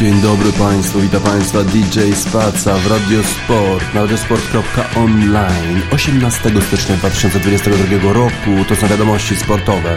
Dzień 0.00 0.20
dobry 0.20 0.52
Państwu, 0.52 1.00
witam 1.00 1.22
Państwa 1.22 1.64
DJ 1.64 2.12
Spaca 2.14 2.74
w 2.74 2.90
Radiosport 2.90 3.94
na 3.94 4.00
radiosport.online 4.00 5.82
18 5.92 6.50
stycznia 6.60 6.96
2022 6.96 8.12
roku 8.12 8.50
to 8.68 8.76
są 8.76 8.88
wiadomości 8.88 9.36
sportowe. 9.36 9.96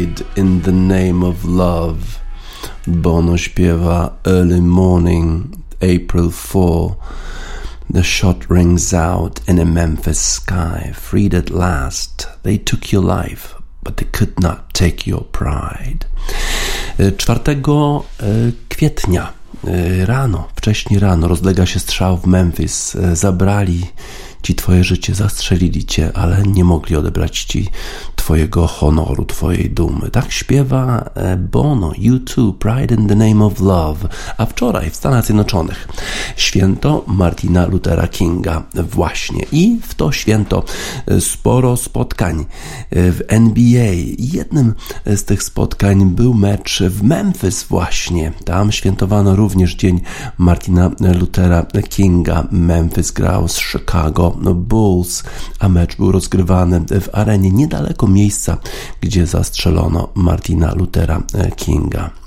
Pride 0.00 0.26
in 0.36 0.62
the 0.62 0.72
Name 0.72 1.22
of 1.22 1.44
Love. 1.44 1.98
Bono 2.86 3.36
śpiewa 3.36 4.10
Early 4.24 4.62
Morning, 4.62 5.44
April 5.82 6.30
4. 6.30 6.96
The 7.94 8.02
shot 8.02 8.36
rings 8.50 8.94
out 8.94 9.40
in 9.48 9.58
a 9.58 9.64
Memphis 9.64 10.20
sky. 10.20 10.92
Freed 10.94 11.34
at 11.34 11.50
last, 11.50 12.28
they 12.42 12.58
took 12.58 12.92
your 12.92 13.04
life, 13.04 13.54
but 13.82 13.96
they 13.96 14.08
could 14.18 14.40
not 14.40 14.72
take 14.72 15.10
your 15.10 15.24
pride. 15.24 16.06
4 17.16 17.40
e, 18.20 18.52
kwietnia 18.68 19.32
e, 19.66 20.06
rano, 20.06 20.48
wcześniej 20.56 21.00
rano, 21.00 21.28
rozlega 21.28 21.66
się 21.66 21.80
strzał 21.80 22.16
w 22.16 22.26
Memphis. 22.26 22.96
E, 22.96 23.16
zabrali 23.16 23.86
ci 24.42 24.54
twoje 24.54 24.84
życie, 24.84 25.14
zastrzelili 25.14 25.84
cię, 25.84 26.10
ale 26.14 26.42
nie 26.42 26.64
mogli 26.64 26.96
odebrać 26.96 27.44
ci 27.44 27.68
Twojego 28.16 28.66
honoru, 28.66 29.24
Twojej 29.24 29.70
dumy. 29.70 30.10
Tak 30.10 30.32
śpiewa 30.32 31.10
e, 31.14 31.36
Bono, 31.36 31.90
U2, 31.90 32.54
Pride 32.54 32.94
in 32.94 33.08
the 33.08 33.14
Name 33.14 33.44
of 33.44 33.60
Love. 33.60 34.08
A 34.36 34.46
wczoraj 34.46 34.90
w 34.90 34.96
Stanach 34.96 35.24
Zjednoczonych 35.24 35.88
święto 36.36 37.04
Martina 37.06 37.66
Luthera 37.66 38.08
Kinga 38.08 38.62
właśnie. 38.74 39.44
I 39.52 39.78
w 39.82 39.94
to 39.94 40.12
święto 40.12 40.64
e, 41.06 41.20
sporo 41.20 41.76
spotkań 41.76 42.40
e, 42.40 43.12
w 43.12 43.22
NBA. 43.28 43.94
Jednym 44.18 44.74
z 45.06 45.24
tych 45.24 45.42
spotkań 45.42 46.04
był 46.04 46.34
mecz 46.34 46.82
w 46.82 47.02
Memphis 47.02 47.64
właśnie. 47.64 48.32
Tam 48.44 48.72
świętowano 48.72 49.36
również 49.36 49.74
dzień 49.74 50.00
Martina 50.38 50.90
Luthera 51.20 51.66
Kinga. 51.88 52.48
Memphis 52.50 53.10
grał 53.10 53.48
z 53.48 53.58
Chicago 53.58 54.29
Bulls, 54.54 55.22
a 55.58 55.68
mecz 55.68 55.96
był 55.96 56.12
rozgrywany 56.12 56.80
w 57.00 57.08
arenie 57.12 57.50
niedaleko 57.50 58.06
miejsca, 58.06 58.56
gdzie 59.00 59.26
zastrzelono 59.26 60.08
Martina 60.14 60.74
Luthera 60.74 61.22
e, 61.34 61.50
Kinga. 61.50 62.19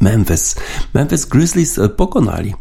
Memphis. 0.00 0.56
Memphis 0.94 1.24
Grizzlies 1.24 1.78
e, 1.78 1.88
pokonali 1.88 2.54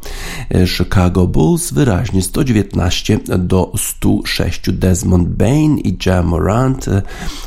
e, 0.49 0.67
Chicago 0.67 1.27
Bulls 1.27 1.71
wyraźnie 1.73 2.21
119 2.21 3.19
do 3.39 3.71
106. 3.77 4.71
Desmond 4.71 5.29
Bain 5.29 5.77
i 5.77 5.97
Jam 6.05 6.25
Morant 6.25 6.85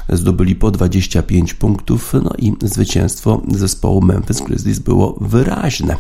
zdobyli 0.08 0.54
po 0.54 0.70
25 0.70 1.54
punktów, 1.54 2.12
no 2.12 2.30
i 2.38 2.52
zwycięstwo 2.62 3.42
zespołu 3.48 4.00
Memphis 4.00 4.40
Grizzlies 4.40 4.78
było 4.78 5.16
wyraźne. 5.20 5.96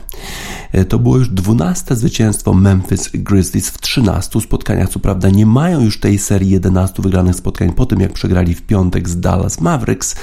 To 0.88 0.98
było 0.98 1.16
już 1.16 1.28
12 1.28 1.96
zwycięstwo 1.96 2.54
Memphis 2.54 3.10
Grizzlies 3.14 3.70
w 3.70 3.78
13 3.78 4.40
spotkaniach. 4.40 4.88
Co 4.88 4.98
prawda 4.98 5.28
nie 5.28 5.46
mają 5.46 5.80
już 5.80 6.00
tej 6.00 6.18
serii 6.18 6.50
11 6.50 7.02
wygranych 7.02 7.34
spotkań 7.36 7.72
po 7.72 7.86
tym, 7.86 8.00
jak 8.00 8.12
przegrali 8.12 8.54
w 8.54 8.62
piątek 8.62 9.08
z 9.08 9.20
Dallas 9.20 9.60
Mavericks, 9.60 10.14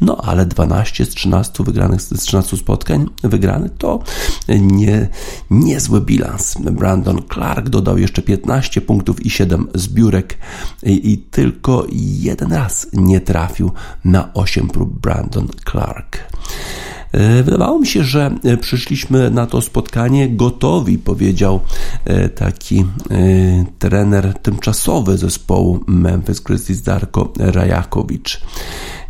no 0.00 0.16
ale 0.16 0.46
12 0.46 1.04
z 1.04 1.08
13 1.08 1.64
wygranych 1.64 2.02
z 2.02 2.08
13 2.08 2.56
spotkań 2.56 3.06
wygranych 3.22 3.72
to 3.78 4.02
nie, 4.48 5.08
niezły 5.50 6.00
bilans. 6.00 6.56
Brandon 6.60 7.22
Clark 7.32 7.68
dodał 7.68 7.98
jeszcze 7.98 8.22
15 8.22 8.80
punktów 8.80 9.26
i 9.26 9.30
7 9.30 9.68
zbiórek 9.74 10.38
i, 10.82 11.12
i 11.12 11.18
tylko 11.18 11.86
jeden 12.00 12.52
raz 12.52 12.86
nie 12.92 13.20
trafił 13.20 13.72
na 14.04 14.34
8 14.34 14.68
prób 14.68 15.00
Brandon 15.00 15.48
Clark. 15.70 16.18
E, 17.12 17.42
wydawało 17.42 17.78
mi 17.78 17.86
się, 17.86 18.04
że 18.04 18.34
e, 18.44 18.56
przyszliśmy 18.56 19.30
na 19.30 19.46
to 19.46 19.60
spotkanie 19.60 20.28
gotowi, 20.28 20.98
powiedział 20.98 21.60
e, 22.04 22.28
taki 22.28 22.84
trener 23.78 24.34
tymczasowy 24.42 25.18
zespołu 25.18 25.80
Memphis 25.86 26.40
Grizzlies 26.40 26.82
Darko 26.82 27.32
Rajakowicz. 27.38 28.40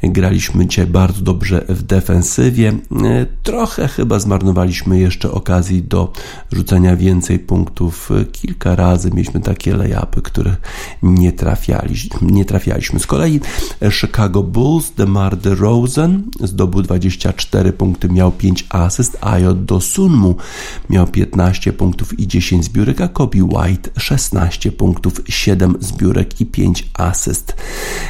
Graliśmy 0.02 0.66
dzisiaj 0.66 0.86
bardzo 0.86 1.22
dobrze 1.22 1.64
w 1.68 1.82
defensywie. 1.82 2.68
E, 2.68 3.26
trochę 3.42 3.88
chyba 3.88 4.18
zmarnowaliśmy 4.18 4.98
jeszcze 4.98 5.30
okazji 5.30 5.82
do 5.82 6.12
rzucania 6.52 6.96
więcej 6.96 7.38
punktów. 7.38 8.10
Kilka 8.32 8.76
razy 8.76 9.10
mieliśmy 9.10 9.40
takie 9.40 9.76
layupy, 9.76 10.22
które 10.22 10.56
nie, 11.02 11.32
trafialiśmy, 11.32 12.32
nie 12.32 12.44
trafialiśmy. 12.44 13.00
Z 13.00 13.06
kolei 13.06 13.40
Chicago 13.90 14.42
Bulls, 14.42 14.90
DeMar 14.90 15.36
DeRozan 15.36 16.22
zdobył 16.40 16.82
24 16.82 17.72
punkty, 17.72 18.08
miał 18.08 18.32
5 18.32 18.66
asyst, 18.68 19.18
a 19.20 19.38
J. 19.38 19.64
Dosunmu 19.64 20.36
miał 20.90 21.06
15 21.06 21.72
punktów 21.72 22.18
i 22.18 22.26
10 22.26 22.64
zbiórek, 22.64 23.00
a 23.00 23.08
Kobe 23.08 23.42
White 23.42 23.90
16 23.98 24.72
punktów, 24.72 25.20
7 25.28 25.74
zbiórek 25.80 26.40
i 26.40 26.46
5 26.46 26.88
asyst. 26.94 27.56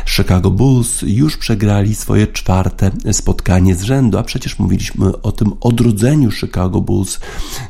Chicago 0.07 0.51
Bulls 0.51 1.03
już 1.03 1.37
przegrali 1.37 1.86
swoje 1.95 2.27
czwarte 2.27 2.91
spotkanie 3.13 3.75
z 3.75 3.83
rzędu, 3.83 4.19
a 4.19 4.23
przecież 4.23 4.59
mówiliśmy 4.59 5.23
o 5.23 5.33
tym 5.33 5.53
odrodzeniu 5.61 6.33
Chicago 6.33 6.81
Bulls, 6.81 7.21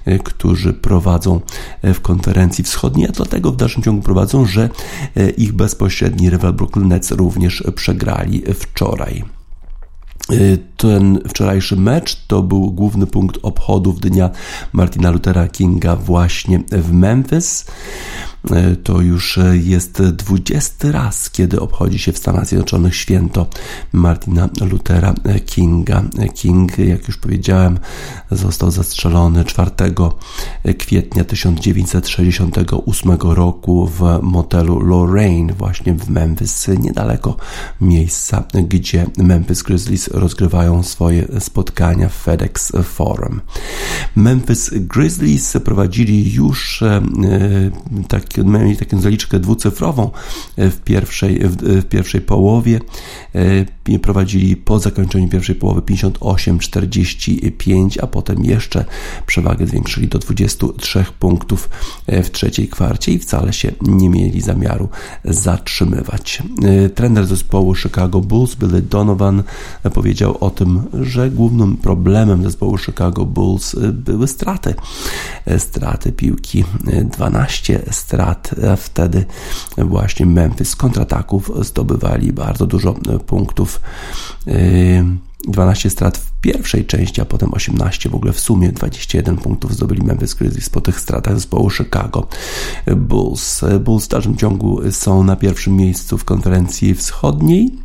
e, 0.04 0.18
którzy 0.18 0.72
prowadzą 0.72 1.40
e, 1.82 1.94
w 1.94 2.00
konferencji 2.00 2.64
wschodniej, 2.64 3.08
a 3.08 3.12
dlatego 3.12 3.52
w 3.52 3.56
dalszym 3.56 3.82
ciągu 3.82 4.02
prowadzą, 4.02 4.46
że 4.46 4.68
e, 5.16 5.30
ich 5.30 5.52
bezpośredni 5.52 6.30
rywal 6.30 6.52
Brooklyn 6.52 6.88
Nets 6.88 7.10
również 7.10 7.64
przegrali 7.74 8.42
wczoraj. 8.54 9.24
Ten 10.76 11.20
wczorajszy 11.28 11.76
mecz 11.76 12.26
to 12.26 12.42
był 12.42 12.70
główny 12.70 13.06
punkt 13.06 13.38
obchodów 13.42 14.00
dnia 14.00 14.30
Martina 14.72 15.10
Luthera 15.10 15.48
Kinga 15.48 15.96
właśnie 15.96 16.60
w 16.72 16.92
Memphis. 16.92 17.66
E, 18.50 18.76
to 18.76 19.00
już 19.00 19.38
e, 19.38 19.56
jest 19.56 20.02
dwudziesty 20.02 20.92
raz, 20.92 21.30
kiedy 21.30 21.60
obchodzi 21.60 21.98
się 21.98 22.12
w 22.12 22.18
Stanach 22.18 22.46
Zjednoczonych 22.46 22.96
święto 22.96 23.46
Martina 23.92 24.48
Luthera 24.70 25.14
Kinga. 25.46 26.02
King, 26.34 26.78
jak 26.78 27.08
już 27.08 27.18
powiedziałem, 27.18 27.78
został 28.30 28.70
zastrzelony 28.70 29.44
4 29.44 29.70
kwietnia 30.78 31.24
1968 31.24 33.12
roku 33.20 33.86
w 33.86 34.18
motelu 34.22 34.80
Lorraine, 34.80 35.52
właśnie 35.52 35.94
w 35.94 36.08
Memphis, 36.08 36.68
niedaleko 36.68 37.36
miejsca, 37.80 38.44
gdzie 38.68 39.06
Memphis 39.18 39.62
Grizzlies 39.62 40.08
rozgrywają 40.08 40.82
swoje 40.82 41.26
spotkania 41.38 42.08
w 42.08 42.14
FedEx 42.14 42.72
Forum. 42.84 43.40
Memphis 44.16 44.70
Grizzlies 44.74 45.56
prowadzili 45.64 46.32
już 46.32 46.82
e, 46.82 47.02
taki 48.08 48.35
mieli 48.44 48.76
taką 48.76 49.00
zaliczkę 49.00 49.38
dwucyfrową 49.38 50.10
e, 50.56 50.70
w 50.70 50.80
pierwszej, 50.80 51.38
w, 51.38 51.56
w 51.56 51.84
pierwszej 51.84 52.20
połowie. 52.20 52.80
E, 53.34 53.64
prowadzili 53.98 54.56
po 54.56 54.78
zakończeniu 54.78 55.28
pierwszej 55.28 55.54
połowy 55.54 55.80
58-45, 55.80 57.98
a 58.02 58.06
potem 58.06 58.44
jeszcze 58.44 58.84
przewagę 59.26 59.66
zwiększyli 59.66 60.08
do 60.08 60.18
23 60.18 61.04
punktów 61.18 61.68
e, 62.06 62.22
w 62.22 62.30
trzeciej 62.30 62.68
kwarcie 62.68 63.12
i 63.12 63.18
wcale 63.18 63.52
się 63.52 63.72
nie 63.82 64.08
mieli 64.08 64.40
zamiaru 64.40 64.88
zatrzymywać. 65.24 66.42
Trener 66.94 67.26
zespołu 67.26 67.74
Chicago 67.74 68.20
Bulls, 68.20 68.54
Billy 68.54 68.82
Donovan, 68.82 69.42
powiedział 69.94 70.36
o 70.40 70.50
tym, 70.50 70.82
że 71.02 71.30
głównym 71.30 71.76
problemem 71.76 72.44
zespołu 72.44 72.78
Chicago 72.78 73.24
Bulls 73.24 73.76
były 73.92 74.28
straty. 74.28 74.74
Straty 75.58 76.12
piłki, 76.12 76.64
12 77.10 77.82
strat 77.90 78.15
strat. 78.16 78.50
Wtedy 78.76 79.24
właśnie 79.78 80.26
Memphis 80.26 80.68
z 80.68 80.76
kontrataków 80.76 81.50
zdobywali 81.60 82.32
bardzo 82.32 82.66
dużo 82.66 82.94
punktów. 83.26 83.80
12 85.48 85.90
strat 85.90 86.18
w 86.18 86.32
pierwszej 86.40 86.84
części, 86.86 87.20
a 87.20 87.24
potem 87.24 87.54
18 87.54 88.08
w 88.08 88.14
ogóle 88.14 88.32
w 88.32 88.40
sumie 88.40 88.72
21 88.72 89.36
punktów 89.36 89.74
zdobyli 89.74 90.02
Memphis 90.02 90.34
Grizzlies 90.34 90.70
po 90.70 90.80
tych 90.80 91.00
stratach 91.00 91.34
zespołu 91.34 91.70
Chicago 91.70 92.28
Bulls. 92.96 93.64
Bulls 93.80 94.06
w 94.06 94.08
dalszym 94.08 94.36
ciągu 94.36 94.80
są 94.90 95.24
na 95.24 95.36
pierwszym 95.36 95.76
miejscu 95.76 96.18
w 96.18 96.24
konferencji 96.24 96.94
wschodniej 96.94 97.78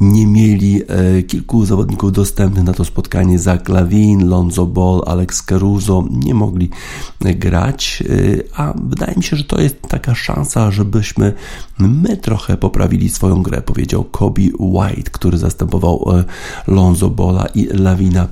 nie 0.00 0.26
mieli 0.26 0.82
e, 0.88 1.22
kilku 1.22 1.66
zawodników 1.66 2.12
dostępnych 2.12 2.64
na 2.64 2.72
to 2.72 2.84
spotkanie. 2.84 3.38
Zach 3.38 3.68
Lavin, 3.68 4.28
Lonzo 4.28 4.66
Ball, 4.66 5.02
Alex 5.06 5.42
Caruso 5.42 6.04
nie 6.10 6.34
mogli 6.34 6.70
e, 7.24 7.34
grać, 7.34 8.02
e, 8.02 8.60
a 8.60 8.74
wydaje 8.84 9.16
mi 9.16 9.22
się, 9.22 9.36
że 9.36 9.44
to 9.44 9.60
jest 9.60 9.82
taka 9.82 10.14
szansa, 10.14 10.70
żebyśmy 10.70 11.32
my 11.78 12.16
trochę 12.16 12.56
poprawili 12.56 13.08
swoją 13.08 13.42
grę, 13.42 13.62
powiedział 13.62 14.04
Kobe 14.04 14.42
White, 14.58 15.10
który 15.10 15.38
zastępował 15.38 16.06
Lonzo 16.66 17.10
Bola 17.10 17.46
i 17.46 17.64
Lawina 17.66 18.28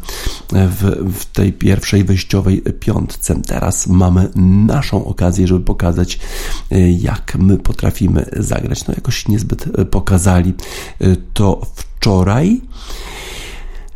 w, 0.53 1.13
w 1.15 1.25
tej 1.25 1.53
pierwszej 1.53 2.05
wyjściowej 2.05 2.63
piątce. 2.81 3.41
Teraz 3.47 3.87
mamy 3.87 4.29
naszą 4.67 5.05
okazję, 5.05 5.47
żeby 5.47 5.65
pokazać, 5.65 6.19
jak 7.01 7.37
my 7.39 7.59
potrafimy 7.59 8.27
zagrać. 8.37 8.87
No 8.87 8.95
jakoś 8.97 9.29
niezbyt 9.29 9.67
pokazali 9.91 10.55
to 11.33 11.52
wczoraj. 11.75 12.61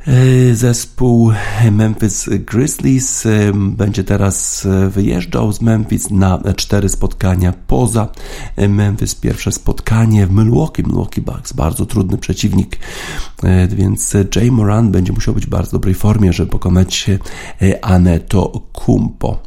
E, 0.06 0.54
zespół 0.54 1.32
Memphis 1.72 2.28
Grizzlies 2.28 3.26
e, 3.26 3.52
będzie 3.54 4.04
teraz 4.04 4.66
e, 4.66 4.88
wyjeżdżał 4.88 5.52
z 5.52 5.60
Memphis 5.60 6.10
na 6.10 6.40
cztery 6.56 6.88
spotkania 6.88 7.54
poza 7.66 8.08
Memphis. 8.68 9.14
Pierwsze 9.14 9.52
spotkanie 9.52 10.26
w 10.26 10.30
Milwaukee, 10.30 10.82
Milwaukee 10.82 11.20
Bucks, 11.20 11.52
bardzo 11.52 11.86
trudny 11.86 12.18
przeciwnik, 12.18 12.78
więc 13.68 14.16
Jay 14.36 14.50
Moran 14.50 14.90
będzie 14.90 15.12
musiał 15.12 15.34
być 15.34 15.46
w 15.46 15.48
bardzo 15.48 15.72
dobrej 15.72 15.94
formie, 15.94 16.32
żeby 16.32 16.50
pokonać 16.50 17.10
Aneto 17.82 18.62
Kumpo. 18.72 19.38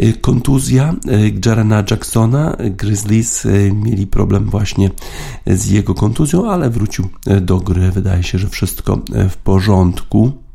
Y, 0.00 0.20
kontuzja 0.20 0.94
y, 1.08 1.40
Jarena 1.44 1.84
Jacksona. 1.90 2.56
Grizzlies 2.70 3.44
y, 3.44 3.72
mieli 3.74 4.06
problem 4.06 4.50
właśnie 4.50 4.90
z 5.46 5.66
jego 5.66 5.94
kontuzją, 5.94 6.50
ale 6.50 6.70
wrócił 6.70 7.08
do 7.40 7.56
gry. 7.56 7.90
Wydaje 7.90 8.22
się, 8.22 8.38
że 8.38 8.48
wszystko 8.48 9.00
w 9.30 9.36
porządku. 9.36 10.45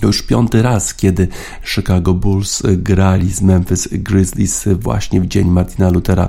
To 0.00 0.06
już 0.06 0.22
piąty 0.22 0.62
raz, 0.62 0.94
kiedy 0.94 1.28
Chicago 1.64 2.14
Bulls 2.14 2.62
grali 2.66 3.32
z 3.32 3.42
Memphis 3.42 3.88
Grizzlies 3.92 4.64
właśnie 4.80 5.20
w 5.20 5.26
dzień 5.26 5.48
Martina 5.48 5.90
Luthera 5.90 6.28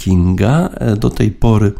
Kinga. 0.00 0.68
Do 0.96 1.10
tej 1.10 1.30
pory 1.30 1.72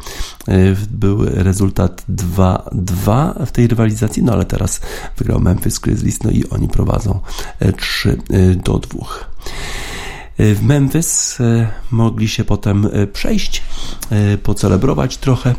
był 0.90 1.24
rezultat 1.24 2.04
2-2 2.08 3.46
w 3.46 3.50
tej 3.50 3.66
rywalizacji, 3.66 4.22
no 4.22 4.32
ale 4.32 4.44
teraz 4.44 4.80
wygrał 5.18 5.40
Memphis 5.40 5.78
Grizzlies, 5.78 6.22
no 6.22 6.30
i 6.30 6.44
oni 6.50 6.68
prowadzą 6.68 7.20
3 7.76 8.18
do 8.64 8.78
2. 8.78 9.06
W 10.38 10.62
Memphis 10.62 11.40
e, 11.40 11.68
mogli 11.90 12.28
się 12.28 12.44
potem 12.44 12.88
e, 12.92 13.06
przejść, 13.06 13.62
e, 14.10 14.38
pocelebrować 14.38 15.16
trochę 15.16 15.54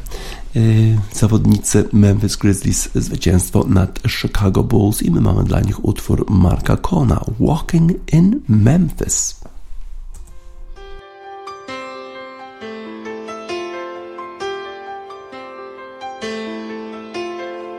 zawodnicy 1.14 1.84
Memphis 1.94 2.36
Grizzlies 2.36 2.90
zwycięstwo 2.96 3.66
nad 3.68 4.00
Chicago 4.08 4.64
Bulls 4.64 5.02
i 5.02 5.12
my 5.12 5.22
mamy 5.22 5.44
dla 5.44 5.60
nich 5.60 5.86
utwór 5.86 6.26
Marka 6.30 6.78
Kona 6.78 7.26
Walking 7.40 7.92
in 8.12 8.42
Memphis. 8.48 9.36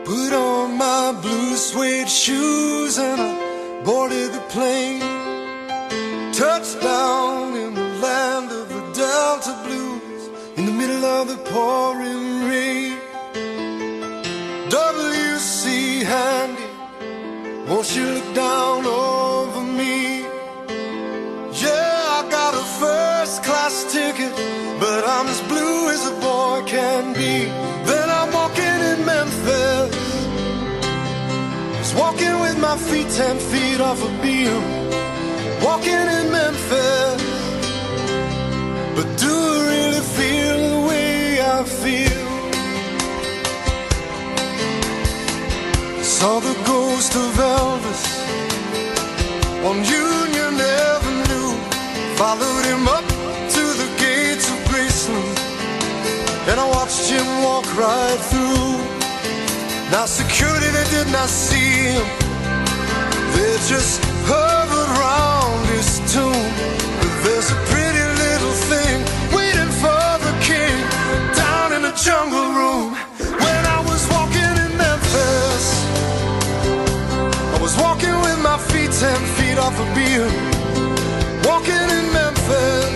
Put 0.05 0.33
on 0.33 0.77
my 0.77 1.21
blue 1.21 1.57
suede 1.57 2.09
shoes 2.09 2.99
and 2.99 3.21
I 3.21 3.35
boarded 3.85 4.33
the 4.33 4.41
plane 4.53 5.01
Touchdown 6.33 7.55
in 7.55 7.73
the 7.75 7.89
land 8.01 8.51
of 8.51 8.67
the 8.69 8.81
Delta 8.99 9.55
Blues 9.65 10.29
in 10.57 10.65
the 10.65 10.71
middle 10.71 11.05
of 11.05 11.27
the 11.27 11.37
pouring 11.51 12.04
my 32.75 32.81
feet 32.91 33.09
ten 33.09 33.37
feet 33.39 33.79
off 33.79 34.03
a 34.03 34.11
beam, 34.21 34.61
walking 35.63 36.07
in 36.17 36.25
Memphis. 36.37 37.21
But 38.95 39.07
do 39.23 39.33
I 39.51 39.59
really 39.71 40.03
feel 40.17 40.57
the 40.73 40.79
way 40.89 41.41
I 41.55 41.63
feel? 41.81 42.25
Saw 46.03 46.39
the 46.49 46.55
ghost 46.71 47.15
of 47.15 47.31
Elvis 47.59 48.03
on 49.67 49.75
Union 50.09 50.53
Avenue, 50.91 51.51
followed 52.19 52.65
him 52.71 52.83
up 52.97 53.07
to 53.55 53.63
the 53.81 53.89
gates 54.03 54.47
of 54.53 54.57
Graceland, 54.69 55.39
and 56.49 56.59
I 56.59 56.67
watched 56.75 57.07
him 57.09 57.27
walk 57.47 57.67
right 57.77 58.21
through. 58.31 58.75
Now 59.91 60.05
security, 60.05 60.69
they 60.77 60.87
did 60.97 61.09
not 61.13 61.29
see 61.29 61.93
him. 61.93 62.24
Just 63.55 64.03
his 65.75 65.99
tomb. 66.13 66.51
But 66.99 67.13
there's 67.23 67.49
a 67.51 67.59
pretty 67.71 68.05
little 68.23 68.55
thing 68.69 68.97
waiting 69.35 69.71
for 69.81 70.05
the 70.25 70.33
king 70.41 70.75
down 71.33 71.73
in 71.73 71.81
the 71.81 71.93
jungle 72.05 72.49
room. 72.59 72.93
When 73.43 73.61
I 73.77 73.79
was 73.89 74.01
walking 74.11 74.53
in 74.65 74.71
Memphis, 74.77 75.65
I 77.55 77.57
was 77.61 77.75
walking 77.77 78.15
with 78.25 78.39
my 78.43 78.57
feet 78.69 78.91
ten 78.91 79.19
feet 79.35 79.57
off 79.57 79.75
a 79.79 79.87
beam. 79.95 80.29
Walking 81.47 81.87
in 81.97 82.05
Memphis. 82.13 82.94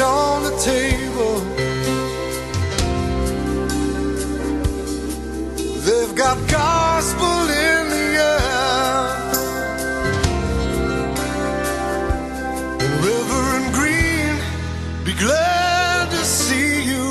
On 0.00 0.42
the 0.44 0.56
table. 0.58 1.40
They've 5.86 6.14
got 6.14 6.36
gospel 6.48 7.40
in 7.48 7.88
the 7.94 8.06
air. 8.30 9.18
And 12.82 12.92
Reverend 13.04 13.74
Green, 13.74 14.36
be 15.04 15.14
glad 15.14 16.10
to 16.10 16.24
see 16.24 16.84
you 16.84 17.08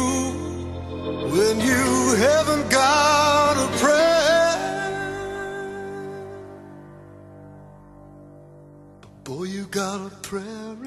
when 1.36 1.60
you 1.60 2.16
haven't 2.16 2.70
got 2.70 3.58
a 3.58 3.68
prayer. 3.80 4.56
But 9.02 9.24
boy, 9.24 9.44
you 9.44 9.66
got 9.66 10.06
a 10.08 10.16
prayer 10.22 10.87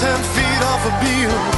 Ten 0.00 0.22
feet 0.22 0.62
off 0.62 0.86
a 0.86 0.92
beam. 1.02 1.57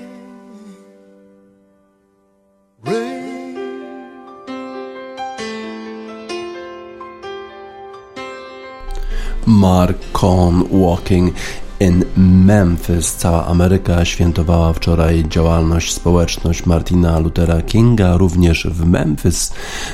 Mark 9.51 9.97
Cohn 10.13 10.63
Walking 10.71 11.33
in 11.79 12.05
Memphis. 12.17 13.13
Cała 13.15 13.45
Ameryka 13.45 14.05
świętowała 14.05 14.73
wczoraj 14.73 15.25
działalność 15.29 15.93
społeczność 15.93 16.65
Martina 16.65 17.19
Luthera 17.19 17.61
Kinga, 17.61 18.17
również 18.17 18.67
w 18.67 18.85
Memphis 18.85 19.53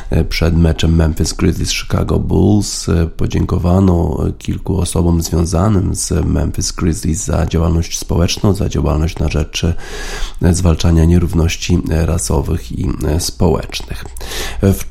e, 0.09 0.23
przed 0.23 0.57
meczem 0.57 0.95
Memphis 0.95 1.33
Grizzlies 1.33 1.71
Chicago 1.71 2.19
Bulls. 2.19 2.89
e, 2.89 3.07
Podziękowano 3.07 4.17
kilku 4.37 4.79
osobom 4.79 5.21
związanym 5.21 5.95
z 5.95 6.25
Memphis 6.25 6.71
Grizzlies 6.71 7.25
za 7.25 7.45
działalność 7.45 7.99
społeczną, 7.99 8.53
za 8.53 8.69
działalność 8.69 9.19
na 9.19 9.29
rzecz 9.29 9.63
e, 9.63 10.53
zwalczania 10.53 11.05
nierówności 11.05 11.79
rasowych 11.89 12.71
i 12.71 12.89
społecznych. 13.19 14.05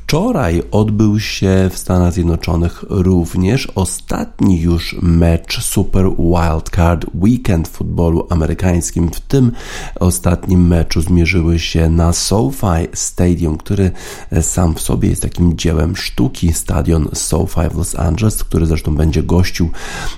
Wczoraj 0.07 0.63
odbył 0.71 1.19
się 1.19 1.69
w 1.71 1.77
Stanach 1.77 2.13
Zjednoczonych 2.13 2.83
również 2.89 3.67
ostatni 3.75 4.61
już 4.61 4.95
mecz 5.01 5.63
Super 5.63 6.05
Wildcard 6.17 7.05
Weekend 7.15 7.67
w 7.67 7.71
futbolu 7.71 8.27
amerykańskim. 8.29 9.09
W 9.11 9.19
tym 9.19 9.51
ostatnim 9.99 10.67
meczu 10.67 11.01
zmierzyły 11.01 11.59
się 11.59 11.89
na 11.89 12.13
SoFi 12.13 12.87
Stadium, 12.93 13.57
który 13.57 13.91
e, 14.31 14.43
sam 14.43 14.75
w 14.75 14.81
sobie 14.81 15.09
jest 15.09 15.21
takim 15.21 15.57
dziełem 15.57 15.95
sztuki. 15.95 16.53
Stadion 16.53 17.09
SoFi 17.13 17.69
w 17.71 17.77
Los 17.77 17.95
Angeles, 17.95 18.43
który 18.43 18.65
zresztą 18.65 18.95
będzie 18.95 19.23
gościł 19.23 19.69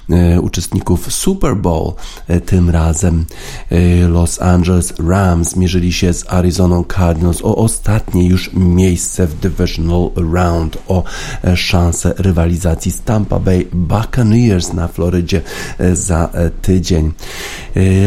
e, 0.10 0.42
uczestników 0.42 1.14
Super 1.14 1.58
Bowl. 1.58 1.94
E, 2.28 2.42
Tym 2.42 2.70
razem 2.70 3.26
Los 4.10 4.42
Angeles 4.42 4.94
Rams 5.08 5.56
mierzyli 5.56 5.94
się 5.94 6.14
z 6.14 6.26
Arizona 6.34 6.84
Cardinals 6.96 7.42
o 7.42 7.56
ostatnie 7.56 8.28
już 8.28 8.54
miejsce 8.54 9.28
w 9.28 9.34
Divisional 9.80 10.12
Round, 10.16 10.78
o 10.88 11.04
e, 11.44 11.58
szansę 11.58 12.14
rywalizacji 12.18 12.92
z 12.92 13.02
Tampa 13.02 13.40
Bay 13.40 13.68
Buccaneers 13.74 14.74
na 14.74 14.88
Florydzie 14.88 15.42
e, 15.78 15.96
za 15.96 16.30
e, 16.34 16.50
tydzień. 16.50 17.12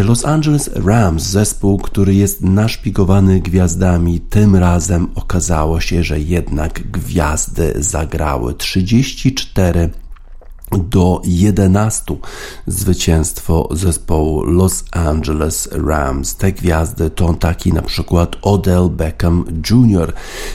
Los 0.05 0.25
Angeles 0.25 0.71
Rams, 0.75 1.23
zespół, 1.23 1.79
który 1.79 2.15
jest 2.15 2.41
naszpikowany 2.41 3.41
gwiazdami, 3.41 4.21
tym 4.21 4.57
razem 4.57 5.09
okazało 5.15 5.81
się, 5.81 6.05
że 6.05 6.21
jednak 6.21 6.91
gwiazdy 6.91 7.75
zagrały 7.77 8.55
34 8.55 9.91
do 10.79 11.23
11 11.25 12.17
zwycięstwo 12.67 13.69
zespołu 13.71 14.45
Los 14.45 14.85
Angeles 14.91 15.69
Rams. 15.73 16.37
Te 16.37 16.53
gwiazdy 16.53 17.11
to 17.11 17.35
taki 17.35 17.73
na 17.73 17.83
przykład 17.83 18.37
Odell 18.43 18.89
Beckham 18.91 19.45
Jr., 19.71 20.13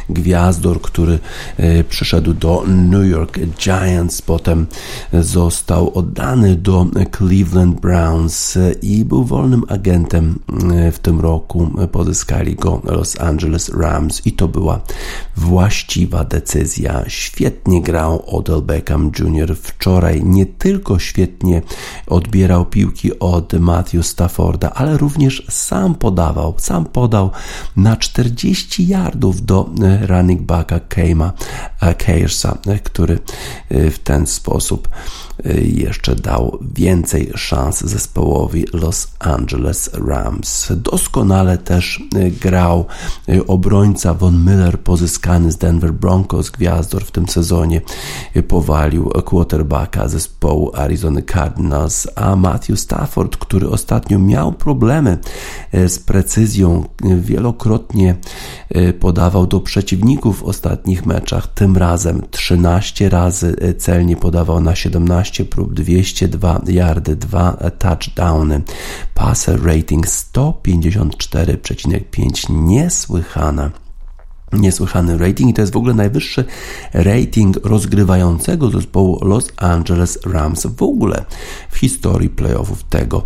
gwiazdor, 0.10 0.82
który 0.82 1.20
e, 1.58 1.84
przyszedł 1.84 2.34
do 2.34 2.64
New 2.68 3.06
York 3.06 3.40
Giants, 3.60 4.22
potem 4.22 4.68
został 5.14 5.92
oddany 5.94 6.56
do 6.56 6.86
Cleveland 7.18 7.80
Browns 7.80 8.58
i 8.82 9.06
był 9.06 9.24
wolnym 9.24 9.64
agentem 9.68 10.40
e, 10.74 10.92
w 10.92 11.00
tym 11.00 11.20
roku. 11.20 11.72
Pozyskali 11.92 12.56
go 12.56 12.82
Los 12.84 13.20
Angeles 13.20 13.70
Rams 13.70 14.28
i 14.28 14.32
to 14.32 14.48
była 14.48 14.82
właściwa 15.38 16.24
decyzja. 16.24 17.04
Świetnie 17.08 17.82
grał 17.82 18.24
Odell 18.28 18.62
Beckham 18.62 19.12
Jr. 19.20 19.56
wczoraj 19.56 20.07
nie 20.16 20.46
tylko 20.46 21.00
świetnie 21.00 21.62
odbierał 22.08 22.66
piłki 22.66 23.20
od 23.20 23.54
Matthew 23.54 24.08
Stafforda, 24.08 24.72
ale 24.74 24.98
również 24.98 25.44
sam 25.50 25.96
podawał, 25.96 26.54
sam 26.58 26.86
podał 26.86 27.32
na 27.76 27.96
40 27.96 28.88
yardów 28.88 29.46
do 29.46 29.70
e, 29.84 30.08
running 30.08 30.42
backa 30.42 30.80
Keima 30.80 31.34
Keirsa, 31.98 32.58
e, 32.68 32.80
który 32.80 33.20
e, 33.70 33.90
w 33.90 34.00
ten 34.00 34.28
sposób 34.28 34.90
jeszcze 35.62 36.16
dał 36.16 36.60
więcej 36.76 37.32
szans 37.36 37.82
zespołowi 37.82 38.66
Los 38.74 39.08
Angeles 39.20 39.90
Rams. 40.08 40.72
Doskonale 40.76 41.58
też 41.58 42.04
grał 42.42 42.86
obrońca 43.48 44.14
Von 44.14 44.46
Miller 44.46 44.80
pozyskany 44.80 45.52
z 45.52 45.58
Denver 45.58 45.94
Broncos, 45.94 46.50
gwiazdor 46.50 47.06
w 47.06 47.12
tym 47.12 47.28
sezonie 47.28 47.82
powalił 48.48 49.10
quarterbacka 49.26 50.08
zespołu 50.08 50.72
Arizona 50.76 51.22
Cardinals, 51.22 52.08
a 52.16 52.36
Matthew 52.36 52.80
Stafford, 52.80 53.38
który 53.38 53.70
ostatnio 53.70 54.20
miał 54.20 54.54
problemy 54.54 55.18
z 55.74 56.00
precyzją, 56.00 56.84
wielokrotnie 57.20 58.16
podawał 59.00 59.48
do 59.48 59.60
przeciwników 59.60 60.40
w 60.40 60.44
ostatnich 60.44 61.06
meczach, 61.06 61.48
tym 61.48 61.78
razem 61.78 62.22
13 62.32 63.10
razy 63.10 63.56
celnie 63.78 64.16
podawał 64.16 64.62
na 64.62 64.76
17 64.76 65.27
12 65.28 65.46
prób, 65.46 65.74
202 65.74 66.62
yardy, 66.68 67.16
2 67.16 67.58
touchdowny. 67.80 68.62
Passer 69.14 69.66
rating 69.66 70.08
154,5. 70.08 72.50
Niesłychane 72.50 73.72
niesłychany 74.54 75.18
rating 75.18 75.50
i 75.50 75.54
to 75.54 75.62
jest 75.62 75.74
w 75.74 75.78
ogóle 75.78 75.94
najwyższy 75.94 76.46
rating 76.94 77.66
rozgrywającego 77.66 78.70
zespołu 78.70 79.20
Los 79.26 79.48
Angeles 79.58 80.20
Rams 80.26 80.68
w 80.78 80.84
ogóle 80.84 81.26
w 81.70 81.78
historii 81.78 82.30
playoffów 82.30 82.84
tego 82.84 83.24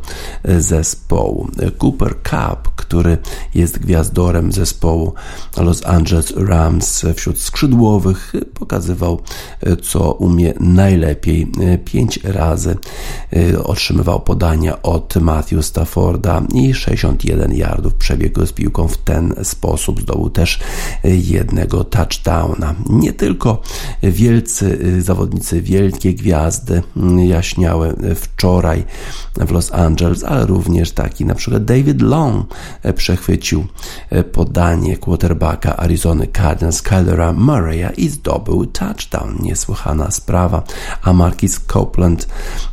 zespołu. 0.59 1.47
Cooper 1.77 2.15
Cup, 2.15 2.75
który 2.75 3.17
jest 3.55 3.79
gwiazdorem 3.79 4.51
zespołu 4.51 5.13
Los 5.57 5.85
Angeles 5.85 6.33
Rams 6.37 7.05
wśród 7.15 7.39
skrzydłowych, 7.39 8.33
pokazywał 8.53 9.21
co 9.83 10.11
umie 10.11 10.53
najlepiej. 10.59 11.51
Pięć 11.85 12.19
razy 12.23 12.77
otrzymywał 13.63 14.19
podania 14.19 14.81
od 14.81 15.15
Matthew 15.15 15.65
Stafforda 15.65 16.41
i 16.53 16.73
61 16.73 17.53
yardów 17.53 17.93
przebiegł 17.93 18.45
z 18.45 18.51
piłką 18.51 18.87
w 18.87 18.97
ten 18.97 19.35
sposób. 19.43 20.01
Zdobył 20.01 20.29
też 20.29 20.59
jednego 21.15 21.83
touchdowna. 21.83 22.75
Nie 22.89 23.13
tylko 23.13 23.61
wielcy 24.03 24.79
y, 24.83 25.01
zawodnicy, 25.01 25.61
wielkie 25.61 26.13
gwiazdy 26.13 26.81
mm, 26.97 27.19
jaśniały 27.19 27.95
wczoraj 28.15 28.83
w 29.35 29.51
Los 29.51 29.73
Angeles, 29.73 30.23
ale 30.23 30.45
również 30.45 30.91
taki 30.91 31.25
na 31.25 31.35
przykład 31.35 31.65
David 31.65 32.01
Long 32.01 32.53
e, 32.83 32.93
przechwycił 32.93 33.65
podanie 34.31 34.97
quarterbacka 34.97 35.77
Arizony 35.77 36.27
Cardinals 36.27 36.81
Kylera 36.81 37.33
Murraya 37.33 37.91
i 37.97 38.09
zdobył 38.09 38.65
touchdown. 38.65 39.37
Niesłychana 39.41 40.11
sprawa. 40.11 40.63
A 41.01 41.13
Marquis 41.13 41.59
Copeland 41.59 42.27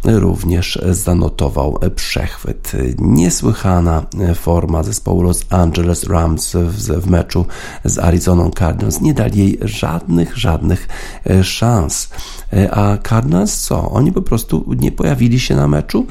również 0.05 0.79
zanotował 0.91 1.79
przechwyt. 1.95 2.73
Niesłychana 2.99 4.07
forma 4.35 4.83
zespołu 4.83 5.23
Los 5.23 5.45
Angeles 5.51 6.05
Rams 6.05 6.53
w, 6.55 7.03
w 7.03 7.11
meczu 7.11 7.47
z 7.85 7.99
Arizona 7.99 8.28
Arizoną 8.29 8.51
Cardinals. 8.51 9.01
Nie 9.01 9.15
dali 9.15 9.39
jej 9.39 9.59
żadnych, 9.63 10.37
żadnych 10.37 10.89
e, 11.31 11.45
szans. 11.45 12.09
E, 12.53 12.75
a 12.75 12.99
Cardinals 12.99 13.61
co? 13.61 13.91
Oni 13.91 14.13
po 14.13 14.23
prostu 14.23 14.65
nie 14.79 14.93
pojawili 14.93 15.41
się 15.41 15.57
na 15.57 15.69
meczu, 15.69 16.07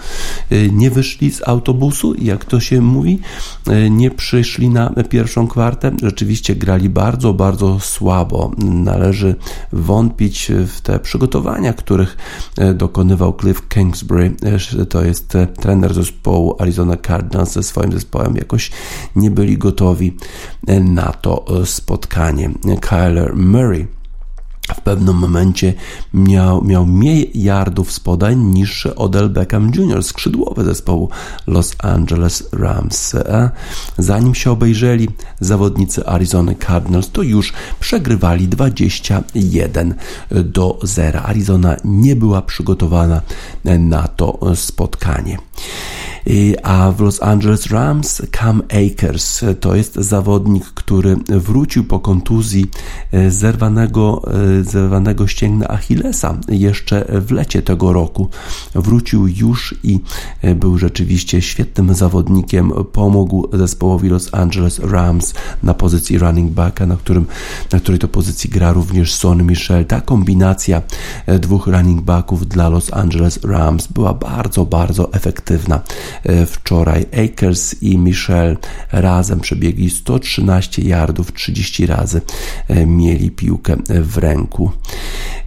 e, 0.50 0.70
nie 0.70 0.92
wyszli 0.92 1.32
z 1.32 1.48
autobusu, 1.48 2.16
jak 2.16 2.46
to 2.46 2.60
się 2.60 2.82
mówi, 2.82 3.20
nie 3.90 4.12
przyszli 4.12 4.70
na 4.70 4.90
pierwszą 5.10 5.48
kwartę. 5.48 5.92
Rzeczywiście 6.04 6.56
grali 6.56 6.90
bardzo, 6.90 7.34
bardzo 7.34 7.80
słabo. 7.80 8.52
Należy 8.58 9.36
wątpić 9.72 10.52
w 10.68 10.82
te 10.82 11.00
przygotowania, 11.00 11.74
których 11.74 12.18
dokonywał 12.76 13.38
Cliff 13.42 13.68
Kingsbury. 13.68 14.36
To 14.90 15.04
jest 15.04 15.34
trener 15.60 15.94
zespołu 15.94 16.56
Arizona 16.60 16.98
Cardinals 17.08 17.54
ze 17.54 17.64
swoim 17.64 17.92
zespołem. 17.92 18.36
Jakoś 18.36 18.72
nie 19.16 19.32
byli 19.32 19.58
gotowi 19.58 20.18
na 20.68 21.12
to 21.12 21.46
spotkanie 21.66 21.88
spotkanie. 22.08 22.50
Kyler 22.82 23.36
Murray 23.36 23.88
w 24.76 24.82
pewnym 24.82 25.16
momencie 25.16 25.74
miał, 26.14 26.64
miał 26.64 26.86
mniej 26.86 27.32
yardów 27.34 27.92
z 27.92 28.00
podań 28.00 28.38
niż 28.38 28.86
Odell 28.86 29.30
Beckham 29.30 29.72
Jr., 29.76 30.04
skrzydłowy 30.04 30.64
zespołu 30.66 31.10
Los 31.48 31.76
Angeles 31.80 32.50
Rams. 32.54 33.16
E, 33.16 33.50
zanim 33.98 34.36
się 34.36 34.52
obejrzeli 34.52 35.10
zawodnicy 35.40 36.08
Arizony 36.08 36.56
Cardinals, 36.56 37.12
to 37.12 37.22
już 37.22 37.54
przegrywali 37.80 38.48
21 38.48 39.94
do 40.32 40.80
0. 40.84 41.22
Arizona 41.22 41.76
nie 41.86 42.16
była 42.16 42.42
przygotowana 42.42 43.22
na 43.80 44.08
to 44.08 44.40
spotkanie. 44.56 45.38
A 46.64 46.92
w 46.92 47.02
Los 47.02 47.22
Angeles 47.22 47.68
Rams 47.68 48.22
Cam 48.32 48.62
Akers 48.62 49.42
to 49.60 49.76
jest 49.76 49.96
zawodnik, 49.96 50.66
który 50.66 51.16
wrócił 51.28 51.84
po 51.84 52.00
kontuzji 52.00 52.66
e, 53.12 53.32
zerwanego, 53.32 54.22
e, 54.60 54.64
zerwanego 54.64 55.28
ścięgna 55.28 55.68
Achillesa 55.68 56.38
jeszcze 56.50 57.06
w 57.22 57.32
lecie 57.32 57.62
tego 57.62 57.94
roku. 57.94 58.30
Wrócił 58.76 59.28
już 59.28 59.76
i 59.84 60.00
e, 60.42 60.56
był 60.56 60.78
rzeczywiście 60.78 61.42
świetnym 61.42 61.96
zawodnikiem. 61.96 62.72
Pomógł 62.92 63.58
zespołowi 63.58 64.10
Los 64.10 64.34
Angeles 64.34 64.80
Rams 64.80 65.34
na 65.64 65.74
pozycji 65.74 66.18
running 66.18 66.52
backa, 66.52 66.86
na, 66.86 66.96
którym, 66.96 67.26
na 67.72 67.80
której 67.80 68.00
to 68.00 68.08
pozycji 68.08 68.50
gra 68.50 68.72
również 68.72 69.16
Son 69.16 69.44
Michel. 69.44 69.86
Ta 69.86 70.02
kombinacja 70.02 70.82
dwóch 71.40 71.68
running 71.68 72.02
backów 72.02 72.48
dla 72.48 72.70
Los 72.70 72.94
Angeles 72.94 73.40
Rams 73.44 73.88
była 73.88 74.14
bardzo, 74.14 74.66
bardzo 74.66 75.14
efektywna. 75.14 75.80
E, 76.24 76.46
wczoraj. 76.46 77.06
Akers 77.26 77.84
i 77.84 77.98
Michel 77.98 78.58
razem 78.92 79.40
przebiegli 79.40 79.90
113 79.90 80.82
yardów, 80.82 81.34
30 81.34 81.86
razy 81.86 82.22
e, 82.68 82.86
mieli 82.86 83.32
piłkę 83.32 83.76
w 83.90 84.18
ręku. 84.18 84.72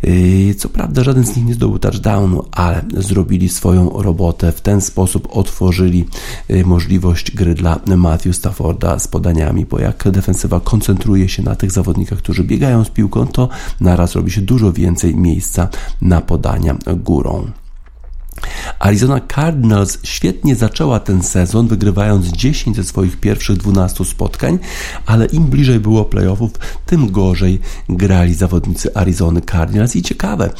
E, 0.02 0.54
co 0.54 0.68
prawda 0.68 1.04
żaden 1.04 1.26
z 1.26 1.36
nich 1.36 1.46
nie 1.46 1.54
zdobył 1.54 1.78
touchdownu, 1.78 2.44
ale 2.52 2.82
zrobili 2.96 3.48
swoją 3.48 4.02
robotę. 4.02 4.52
W 4.52 4.60
ten 4.60 4.80
sposób 4.80 5.28
otworzyli 5.30 6.04
możliwość 6.64 7.30
gry 7.30 7.54
dla 7.54 7.80
Matthew 7.96 8.36
Stafforda 8.36 8.98
z 8.98 9.08
podaniami, 9.08 9.66
bo 9.66 9.78
jak 9.78 10.10
defensywa 10.10 10.60
koncentruje 10.60 11.28
się 11.28 11.42
na 11.42 11.54
tych 11.54 11.70
zawodnikach, 11.70 12.18
którzy 12.18 12.44
biegają 12.44 12.84
z 12.84 12.90
piłką, 12.90 13.26
to 13.26 13.48
naraz 13.80 14.14
robi 14.14 14.30
się 14.30 14.40
dużo 14.40 14.72
więcej 14.72 15.16
miejsca 15.16 15.68
na 16.02 16.20
podania 16.20 16.76
górą. 16.96 17.50
Arizona 18.78 19.20
Cardinals 19.34 19.98
świetnie 20.02 20.56
zaczęła 20.56 21.00
ten 21.00 21.22
sezon, 21.22 21.68
wygrywając 21.68 22.26
10 22.26 22.76
ze 22.76 22.84
swoich 22.84 23.20
pierwszych 23.20 23.56
12 23.56 24.04
spotkań, 24.04 24.58
ale 25.06 25.26
im 25.26 25.44
bliżej 25.44 25.80
było 25.80 26.04
playoffów, 26.04 26.50
tym 26.86 27.10
gorzej 27.10 27.60
grali 27.88 28.34
zawodnicy 28.34 28.94
Arizony 28.94 29.40
Cardinals. 29.40 29.96
I 29.96 30.02
ciekawe, 30.02 30.50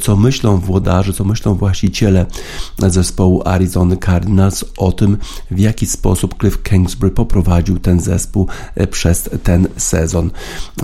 co 0.00 0.16
myślą 0.16 0.56
włodarze, 0.56 1.12
co 1.12 1.24
myślą 1.24 1.54
właściciele 1.54 2.26
zespołu 2.78 3.42
Arizony 3.44 3.96
Cardinals 3.96 4.64
o 4.76 4.92
tym, 4.92 5.16
w 5.50 5.58
jaki 5.58 5.86
sposób 5.86 6.34
Cliff 6.40 6.62
Kingsbury 6.62 7.10
poprowadził 7.10 7.78
ten 7.78 8.00
zespół 8.00 8.48
przez 8.90 9.30
ten 9.42 9.68
sezon. 9.76 10.30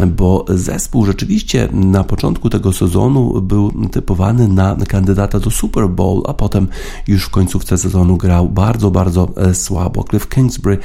Bo 0.06 0.44
zespół 0.48 1.06
rzeczywiście 1.06 1.68
na 1.72 2.04
początku 2.04 2.50
tego 2.50 2.72
sezonu 2.72 3.40
był 3.42 3.88
typowany 3.88 4.48
na 4.48 4.76
kandydata 4.88 5.40
do 5.40 5.50
Super 5.50 5.88
Bowl, 5.88 6.22
a 6.26 6.34
potem 6.36 6.68
już 7.08 7.24
w 7.24 7.30
końcówce 7.30 7.78
sezonu 7.78 8.16
grał 8.16 8.48
bardzo, 8.48 8.90
bardzo 8.90 9.28
słabo. 9.52 10.04
Cliff 10.10 10.28
Kingsbury 10.28 10.78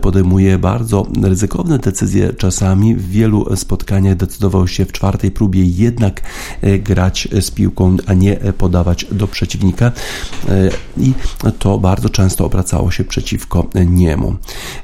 podejmuje 0.00 0.58
bardzo 0.58 1.06
ryzykowne 1.22 1.78
decyzje 1.78 2.32
czasami. 2.32 2.94
W 2.94 3.08
wielu 3.08 3.56
spotkaniach 3.56 4.16
decydował 4.16 4.68
się 4.68 4.84
w 4.84 4.92
czwartej 4.92 5.30
próbie 5.30 5.64
jednak 5.64 6.20
grać 6.78 7.28
z 7.40 7.50
piłką, 7.50 7.96
a 8.06 8.14
nie 8.14 8.36
podawać 8.36 9.06
do 9.12 9.28
przeciwnika 9.28 9.92
i 10.96 11.12
to 11.58 11.78
bardzo 11.78 12.08
często 12.08 12.44
obracało 12.44 12.90
się 12.90 13.04
przeciwko 13.04 13.66
niemu. 13.86 14.36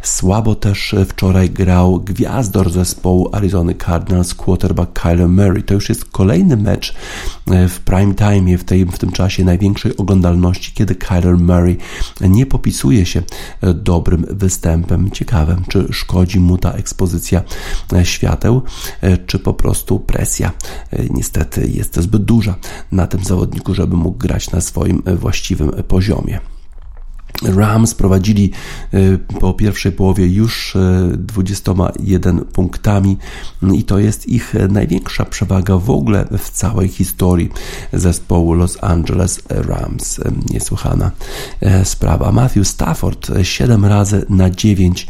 Słabo 0.03 0.55
też 0.55 0.94
wczoraj 1.09 1.50
grał 1.50 2.00
gwiazdor 2.00 2.70
zespołu 2.70 3.29
Arizony 3.33 3.74
Cardinals, 3.74 4.35
quarterback 4.35 5.03
Kyler 5.03 5.29
Murray. 5.29 5.62
To 5.62 5.74
już 5.74 5.88
jest 5.88 6.05
kolejny 6.05 6.57
mecz 6.57 6.94
e, 7.44 7.44
w 7.47 7.81
prime 7.81 8.15
time, 8.15 8.59
w, 8.59 8.65
tej, 8.65 8.85
w 8.85 8.99
tym 8.99 9.13
czasie 9.13 9.45
największej 9.45 9.97
oglądalności, 9.97 10.73
kiedy 10.73 10.95
Kyler 10.95 11.39
Murray 11.39 11.79
nie 12.21 12.47
popisuje 12.47 13.07
się 13.07 13.23
e, 13.61 13.75
dobrym 13.75 14.27
występem. 14.31 15.11
Ciekawe, 15.11 15.57
czy 15.69 15.89
szkodzi 15.91 16.41
mu 16.41 16.59
ta 16.59 16.73
ekspozycja 16.73 17.43
e, 17.93 18.05
świateł, 18.05 18.63
czy 19.27 19.39
po 19.39 19.55
prostu 19.55 20.01
presja 20.01 20.53
niestety 21.11 21.71
jest 21.75 22.01
zbyt 22.01 22.25
duża 22.25 22.55
na 22.93 23.07
tym 23.07 23.25
zawodniku, 23.25 23.75
żeby 23.75 23.97
mógł 23.97 24.19
grać 24.19 24.51
na 24.51 24.61
swoim 24.61 25.03
właściwym 25.07 25.71
poziomie. 25.71 26.54
Rams 27.42 27.94
prowadzili 27.94 28.51
y, 28.94 29.18
po 29.40 29.55
pierwszej 29.55 29.92
połowie 29.92 30.27
już 30.27 30.77
21 31.16 32.38
y, 32.38 32.44
punktami 32.44 33.16
i 33.75 33.85
to 33.85 33.99
jest 33.99 34.27
ich 34.27 34.55
największa 34.68 35.25
przewaga 35.25 35.79
w 35.79 35.90
ogóle 35.90 36.25
w 36.38 36.51
całej 36.51 36.88
historii 36.88 37.51
zespołu 37.92 38.55
Los 38.55 38.79
Angeles 38.81 39.42
Rams. 39.49 40.20
Niesłychana 40.51 41.11
e, 41.61 41.85
sprawa. 41.85 42.33
Matthew 42.33 42.68
Stafford 42.68 43.31
7 43.42 43.85
razy 43.85 44.27
na 44.29 44.51
9 44.51 45.07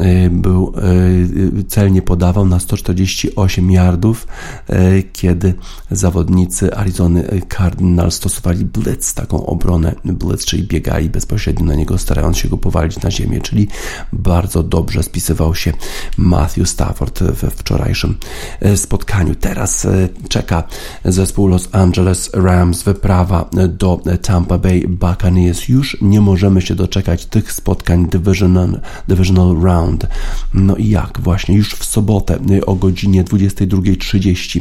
e, 0.00 0.30
był 0.30 0.72
e, 0.76 1.62
celnie 1.68 2.02
podawał 2.02 2.46
na 2.46 2.60
148 2.60 3.70
yardów, 3.70 4.26
kiedy 5.12 5.54
zawodnicy 5.90 6.76
Arizony 6.76 7.40
Cardinals 7.56 8.14
stosowali 8.14 8.64
blitz, 8.64 9.14
taką 9.14 9.46
obronę 9.46 9.94
blitz, 10.04 10.44
czyli 10.44 10.62
biegali 10.62 11.10
bezpośrednio 11.10 11.57
na 11.64 11.74
niego, 11.74 11.98
starając 11.98 12.38
się 12.38 12.48
go 12.48 12.56
powalić 12.56 13.02
na 13.02 13.10
ziemię, 13.10 13.40
czyli 13.40 13.68
bardzo 14.12 14.62
dobrze 14.62 15.02
spisywał 15.02 15.54
się 15.54 15.72
Matthew 16.16 16.68
Stafford 16.68 17.22
we 17.22 17.50
wczorajszym 17.50 18.18
e, 18.60 18.76
spotkaniu. 18.76 19.34
Teraz 19.34 19.84
e, 19.84 20.08
czeka 20.28 20.62
zespół 21.04 21.48
Los 21.48 21.68
Angeles 21.72 22.30
Rams 22.34 22.82
wyprawa 22.82 23.50
do 23.68 24.00
Tampa 24.22 24.58
Bay 24.58 24.84
Buccaneers. 24.88 25.68
Już 25.68 25.96
nie 26.00 26.20
możemy 26.20 26.62
się 26.62 26.74
doczekać 26.74 27.26
tych 27.26 27.52
spotkań 27.52 28.06
divisional, 28.06 28.80
divisional 29.08 29.56
round. 29.62 30.06
No 30.54 30.76
i 30.76 30.88
jak? 30.88 31.20
Właśnie 31.20 31.56
już 31.56 31.74
w 31.74 31.84
sobotę 31.84 32.38
e, 32.50 32.66
o 32.66 32.74
godzinie 32.74 33.24
22.30 33.24 34.60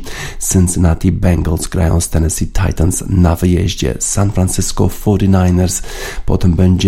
Cincinnati 0.52 1.12
Bengals 1.12 1.68
grają 1.68 2.02
z 2.02 2.10
Tennessee 2.10 2.48
Titans 2.48 3.04
na 3.10 3.36
wyjeździe. 3.36 3.96
San 4.00 4.32
Francisco 4.32 4.88
49ers 4.88 5.84
potem 6.26 6.54
będzie 6.54 6.87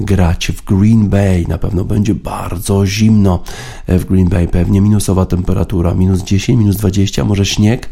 grać 0.00 0.52
w 0.56 0.64
Green 0.64 1.08
Bay. 1.08 1.44
Na 1.48 1.58
pewno 1.58 1.84
będzie 1.84 2.14
bardzo 2.14 2.86
zimno 2.86 3.42
w 3.88 4.04
Green 4.04 4.28
Bay, 4.28 4.48
pewnie 4.48 4.80
minusowa 4.80 5.26
temperatura, 5.26 5.94
minus 5.94 6.22
10, 6.22 6.58
minus 6.58 6.76
20, 6.76 7.24
może 7.24 7.46
śnieg. 7.46 7.88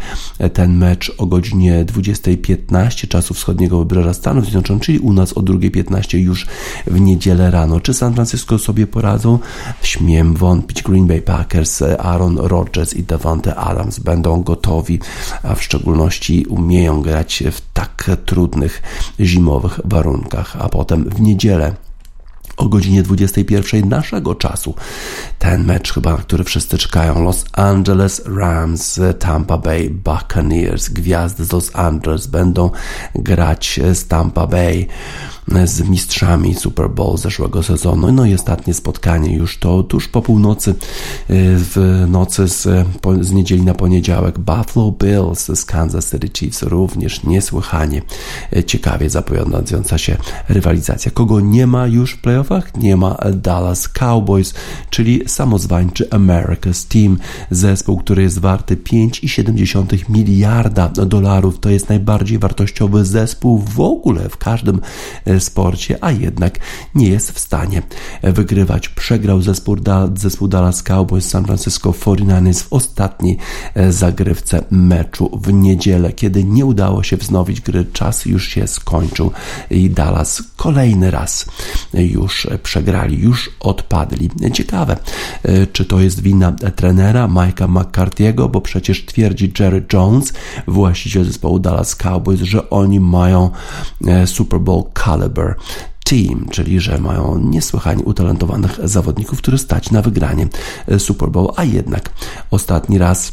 Ten 0.53 0.77
mecz 0.77 1.13
o 1.19 1.27
godzinie 1.27 1.85
20.15 1.85 3.09
czasu 3.09 3.35
wschodniego 3.35 3.79
wybrzeża 3.79 4.15
Stanów 4.15 4.45
Zjednoczonych, 4.45 4.83
czyli 4.83 4.99
u 4.99 5.13
nas 5.13 5.33
o 5.33 5.41
2.15 5.41 6.19
już 6.19 6.47
w 6.87 7.01
niedzielę 7.01 7.51
rano. 7.51 7.81
Czy 7.81 7.95
San 7.95 8.15
Francisco 8.15 8.59
sobie 8.59 8.87
poradzą? 8.87 9.39
Śmiem 9.83 10.35
wątpić. 10.35 10.83
Green 10.83 11.07
Bay 11.07 11.23
Packers, 11.23 11.83
Aaron 11.99 12.39
Rodgers 12.39 12.95
i 12.95 13.03
Devante 13.03 13.55
Adams 13.55 13.99
będą 13.99 14.43
gotowi, 14.43 14.99
a 15.43 15.55
w 15.55 15.63
szczególności 15.63 16.47
umieją 16.49 17.03
grać 17.03 17.43
w 17.53 17.61
tak 17.73 18.11
trudnych 18.27 18.83
zimowych 19.21 19.81
warunkach, 19.85 20.57
a 20.61 20.69
potem 20.69 21.05
w 21.05 21.21
niedzielę 21.21 21.38
o 22.59 22.69
godzinie 22.69 23.03
21 23.03 23.89
naszego 23.89 24.35
czasu. 24.35 24.75
Ten 25.39 25.65
mecz 25.65 25.93
chyba, 25.93 26.11
na 26.13 26.19
który 26.19 26.45
wszyscy 26.45 26.79
czekają. 26.79 27.23
Los 27.23 27.45
Angeles 27.53 28.23
Rams, 28.27 29.01
Tampa 29.19 29.59
Bay 29.59 29.91
Buccaneers. 29.91 30.89
Gwiazdy 30.89 31.45
z 31.45 31.53
Los 31.53 31.77
Angeles 31.77 32.27
będą 32.27 32.71
grać 33.15 33.81
z 33.93 34.07
Tampa 34.07 34.47
Bay 34.47 34.87
z 35.65 35.89
mistrzami 35.89 36.55
Super 36.55 36.91
Bowl 36.91 37.19
zeszłego 37.19 37.63
sezonu. 37.63 38.13
No 38.13 38.27
i 38.27 38.35
ostatnie 38.35 38.75
spotkanie 38.75 39.37
już 39.37 39.59
to 39.59 39.83
tuż 39.83 40.09
po 40.09 40.23
północy, 40.23 40.71
y, 40.71 40.75
w 41.31 42.05
nocy 42.09 42.49
z, 42.49 42.87
z 43.21 43.33
niedzieli 43.33 43.63
na 43.63 43.75
poniedziałek. 43.75 44.39
Buffalo 44.39 44.93
Bills 44.93 45.51
z 45.55 45.65
Kansas 45.65 46.11
City 46.11 46.29
Chiefs 46.39 46.63
również 46.63 47.25
niesłychanie 47.25 48.03
y, 48.57 48.65
ciekawie 48.65 49.11
zapowiadająca 49.11 49.99
się 49.99 50.17
rywalizacja. 50.49 51.11
Kogo 51.11 51.41
nie 51.41 51.67
ma 51.67 51.87
już 51.87 52.13
w 52.13 52.21
playoffach? 52.21 52.77
Nie 52.77 52.97
ma 52.97 53.17
Dallas 53.35 53.89
Cowboys, 53.89 54.55
czyli 54.91 55.23
samozwańczy 55.27 56.09
America's 56.09 56.89
Team. 56.89 57.19
Zespół, 57.51 57.99
który 57.99 58.23
jest 58.23 58.39
warty 58.39 58.77
5,7 58.77 60.09
miliarda 60.09 60.89
dolarów. 60.89 61.61
To 61.61 61.71
jest 61.71 61.89
najbardziej 61.89 62.39
wartościowy 62.39 63.05
zespół 63.05 63.59
w 63.59 63.81
ogóle 63.81 64.29
w 64.29 64.37
każdym 64.37 64.81
y, 65.29 65.38
sporcie, 65.41 65.99
a 66.01 66.11
jednak 66.13 66.59
nie 66.95 67.09
jest 67.09 67.33
w 67.33 67.39
stanie 67.39 67.83
wygrywać. 68.23 68.89
Przegrał 68.89 69.43
zespół, 69.43 69.77
zespół 70.17 70.49
Dallas 70.49 70.83
Cowboys 70.83 71.29
San 71.29 71.45
Francisco 71.45 71.91
49ers 71.91 72.63
w 72.63 72.73
ostatniej 72.73 73.39
e, 73.75 73.93
zagrywce 73.93 74.65
meczu 74.71 75.41
w 75.43 75.53
niedzielę, 75.53 76.13
kiedy 76.13 76.45
nie 76.45 76.67
udało 76.67 77.03
się 77.03 77.17
wznowić 77.17 77.61
gry. 77.61 77.85
Czas 77.93 78.27
już 78.27 78.49
się 78.49 78.67
skończył 78.67 79.31
i 79.71 79.91
Dallas 79.91 80.43
kolejny 80.57 81.11
raz 81.11 81.47
już 81.95 82.47
przegrali, 82.63 83.19
już 83.19 83.51
odpadli. 83.61 84.31
Ciekawe, 84.53 84.97
e, 85.43 85.67
czy 85.67 85.85
to 85.85 86.01
jest 86.01 86.21
wina 86.21 86.53
trenera 86.53 87.29
Mike'a 87.29 87.69
McCarthy'ego, 87.69 88.51
bo 88.51 88.61
przecież 88.61 89.07
twierdzi 89.07 89.53
Jerry 89.59 89.87
Jones, 89.93 90.33
właściciel 90.67 91.25
zespołu 91.25 91.59
Dallas 91.59 91.97
Cowboys, 91.97 92.41
że 92.41 92.71
oni 92.71 93.01
mają 93.01 93.51
e, 94.07 94.27
Super 94.27 94.61
Bowl 94.61 94.83
caliber 95.05 95.28
caliber 95.29 95.55
team, 96.05 96.49
czyli 96.51 96.81
że 96.81 96.99
mają 96.99 97.39
niesłychanie 97.39 98.05
utalentowanych 98.05 98.79
zawodników, 98.85 99.39
którzy 99.39 99.59
stać 99.59 99.91
na 99.91 100.03
wygranie 100.03 100.47
e, 100.87 100.99
Super 100.99 101.29
Bowl, 101.31 101.53
a 101.57 101.65
jednak 101.65 102.11
ostatni 102.51 102.99
raz 102.99 103.33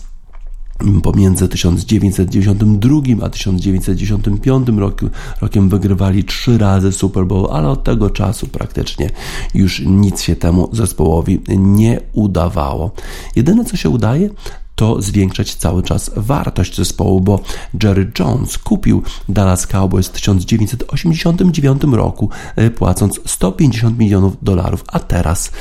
pomiędzy 1.03 1.47
1992 1.47 3.25
a 3.25 3.29
1995 3.29 4.69
roku, 4.69 5.10
rokiem 5.41 5.69
wygrywali 5.69 6.23
trzy 6.23 6.58
razy 6.58 6.91
Super 6.91 7.25
Bowl, 7.25 7.47
ale 7.51 7.69
od 7.69 7.84
tego 7.84 8.10
czasu 8.10 8.47
praktycznie 8.47 9.10
już 9.53 9.79
nic 9.79 10.21
się 10.21 10.36
temu 10.36 10.69
zespołowi 10.71 11.41
nie 11.58 11.99
udawało. 12.13 12.91
Jedyne 13.36 13.65
co 13.65 13.77
się 13.77 13.89
udaje, 13.89 14.29
to 14.75 15.01
zwiększać 15.01 15.55
cały 15.55 15.83
czas 15.83 16.11
wartość 16.15 16.75
zespołu, 16.75 17.21
bo 17.21 17.39
Jerry 17.83 18.11
Jones 18.19 18.57
kupił 18.57 19.03
Dallas 19.29 19.67
Cowboys 19.67 20.07
w 20.07 20.11
1989 20.11 21.83
roku, 21.83 22.29
e, 22.55 22.69
płacąc 22.69 23.19
150 23.25 23.97
milionów 23.97 24.38
dolarów, 24.41 24.83
a 24.88 24.99
teraz 24.99 25.51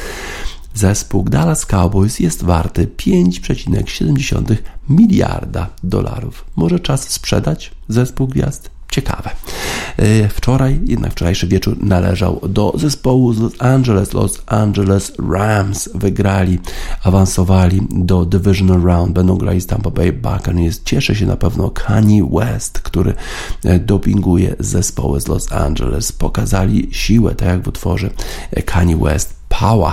zespół 0.75 1.25
Dallas 1.25 1.67
Cowboys 1.67 2.21
jest 2.21 2.43
warty 2.43 2.87
5,7 2.87 4.57
miliarda 4.89 5.71
dolarów. 5.85 6.45
Może 6.57 6.81
czas 6.81 7.09
sprzedać 7.11 7.71
zespół 7.89 8.29
gwiazd? 8.29 8.74
Ciekawe. 8.91 9.31
E, 9.97 10.29
wczoraj, 10.29 10.81
jednak 10.85 11.13
wczorajszy 11.13 11.47
wieczór 11.47 11.77
należał 11.81 12.41
do 12.49 12.73
zespołu 12.77 13.33
z 13.33 13.41
Los 13.41 13.53
Angeles. 13.59 14.13
Los 14.13 14.43
Angeles 14.47 15.13
Rams 15.31 15.89
wygrali, 15.95 16.59
awansowali 17.03 17.81
do 17.91 18.25
Divisional 18.25 18.83
Round. 18.83 19.13
Będą 19.13 19.37
grali 19.37 19.61
z 19.61 19.67
Tampa 19.67 19.91
Bay 19.91 20.13
Buccaneers. 20.13 20.83
Cieszy 20.85 21.15
się 21.15 21.27
na 21.27 21.37
pewno 21.37 21.71
Kanye 21.71 22.29
West, 22.33 22.79
który 22.79 23.15
e, 23.65 23.79
dopinguje 23.79 24.57
zespoły 24.59 25.21
z 25.21 25.29
Los 25.29 25.53
Angeles. 25.53 26.13
Pokazali 26.13 26.89
siłę, 26.93 27.35
tak 27.35 27.49
jak 27.49 27.63
w 27.63 27.69
utworze 27.69 28.11
e, 28.51 28.63
Kanye 28.63 28.97
West 28.97 29.35
Power 29.49 29.93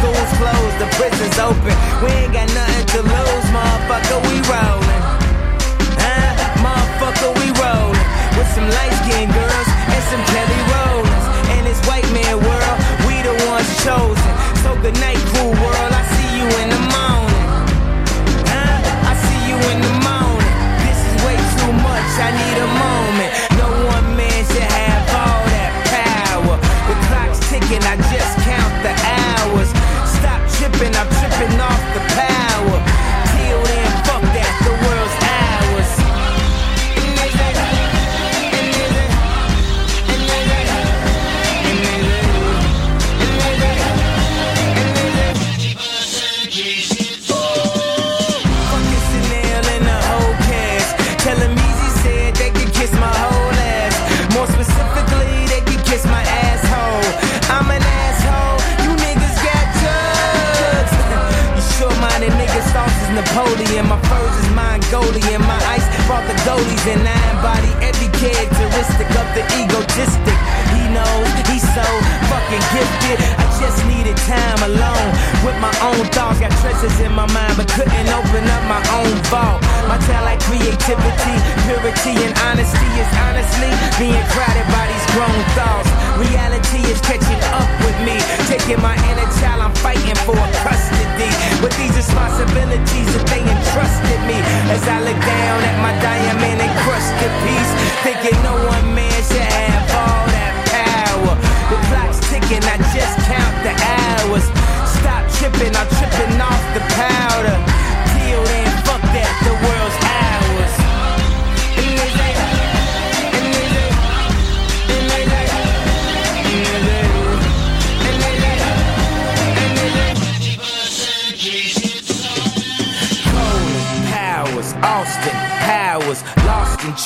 school's 0.00 0.32
closed, 0.40 0.78
the 0.80 0.88
prison's 0.96 1.38
open. 1.38 1.74
We 2.02 2.10
ain't 2.10 2.32
got 2.32 2.48
nothing 2.54 2.86
to 2.94 3.00
lose, 3.02 3.46
motherfucker, 3.52 4.18
we 4.28 4.34
roll. 4.48 4.69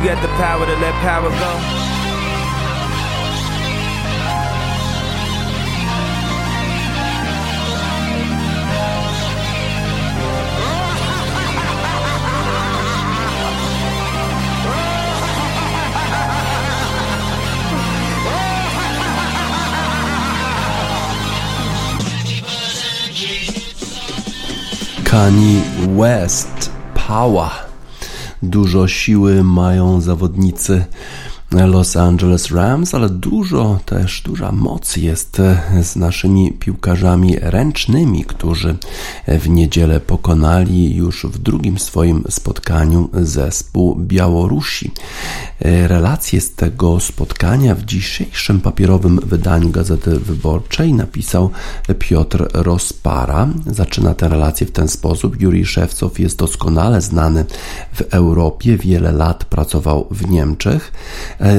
You 0.00 0.06
got 0.06 0.22
the 0.22 0.28
power 0.28 0.64
to 0.64 0.76
let 0.76 0.94
power 1.02 1.28
go. 1.28 1.90
Kanye 25.04 25.94
West 25.94 26.70
Power. 26.94 27.69
dużo 28.42 28.88
siły 28.88 29.44
mają 29.44 30.00
zawodnicy. 30.00 30.84
Los 31.52 31.96
Angeles 31.96 32.50
Rams, 32.50 32.94
ale 32.94 33.08
dużo 33.08 33.80
też, 33.86 34.22
duża 34.22 34.52
moc 34.52 34.96
jest 34.96 35.40
e, 35.40 35.62
z 35.82 35.96
naszymi 35.96 36.52
piłkarzami 36.52 37.36
ręcznymi, 37.40 38.24
którzy 38.24 38.76
w 39.28 39.48
niedzielę 39.48 40.00
pokonali 40.00 40.96
już 40.96 41.26
w 41.26 41.38
drugim 41.38 41.78
swoim 41.78 42.24
spotkaniu 42.28 43.08
zespół 43.12 43.96
Białorusi. 43.96 44.90
E, 45.60 45.88
relacje 45.88 46.40
z 46.40 46.54
tego 46.54 47.00
spotkania 47.00 47.74
w 47.74 47.82
dzisiejszym 47.82 48.60
papierowym 48.60 49.20
wydaniu 49.22 49.70
Gazety 49.70 50.18
Wyborczej 50.18 50.94
napisał 50.94 51.50
Piotr 51.98 52.48
Rospara. 52.54 53.48
Zaczyna 53.66 54.14
tę 54.14 54.28
relację 54.28 54.66
w 54.66 54.72
ten 54.72 54.88
sposób. 54.88 55.40
Juri 55.40 55.66
Szewcow 55.66 56.18
jest 56.18 56.38
doskonale 56.38 57.00
znany 57.00 57.44
w 57.92 58.00
Europie, 58.00 58.76
wiele 58.76 59.12
lat 59.12 59.44
pracował 59.44 60.06
w 60.10 60.30
Niemczech 60.30 60.92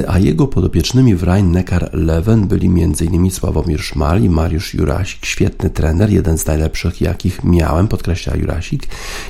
a 0.08 0.20
jego 0.20 0.48
podopiecznymi 0.48 1.16
w 1.16 1.24
Rhein-Neckar-Leven 1.24 2.46
byli 2.46 2.68
m.in. 2.68 3.32
Sławomir 3.32 3.82
Szmal 3.82 4.24
i 4.24 4.30
Mariusz 4.30 4.74
Jurasik. 4.74 5.26
Świetny 5.26 5.70
trener, 5.70 6.10
jeden 6.10 6.38
z 6.38 6.46
najlepszych, 6.46 7.02
jakich 7.02 7.44
miałem, 7.44 7.88
podkreśla 7.88 8.36
Jurasik. 8.36 8.88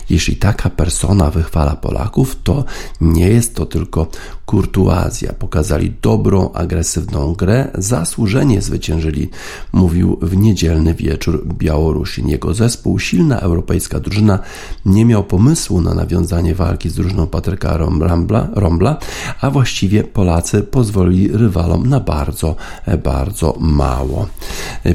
Jeśli 0.10 0.36
taka 0.36 0.70
persona 0.70 1.32
wychwala 1.32 1.76
Polaków, 1.76 2.38
to 2.44 2.66
nie 3.02 3.30
jest 3.30 3.56
to 3.56 3.66
tylko 3.66 4.08
kurtuazja. 4.52 5.34
Pokazali 5.34 5.94
dobrą, 6.02 6.52
agresywną 6.54 7.34
grę, 7.34 7.68
zasłużenie 7.76 8.62
zwyciężyli, 8.62 9.30
mówił 9.74 10.18
w 10.22 10.38
niedzielny 10.38 10.94
wieczór 10.94 11.48
Białorusin. 11.48 12.28
Jego 12.28 12.54
zespół, 12.54 13.00
silna 13.00 13.40
europejska 13.40 14.00
drużyna, 14.00 14.40
nie 14.86 15.06
miał 15.06 15.24
pomysłu 15.24 15.82
na 15.82 15.94
nawiązanie 15.94 16.56
walki 16.56 16.90
z 16.90 16.96
drużyną 16.96 17.28
Patryka 17.28 17.78
Rombla, 17.78 18.48
Rombla 18.54 18.98
a 19.42 19.50
właściwie 19.50 20.04
Polacy 20.04 20.64
pozwolili 20.64 21.28
rywalom 21.28 21.90
na 21.90 22.00
bardzo, 22.00 22.56
bardzo 23.04 23.56
mało. 23.60 24.28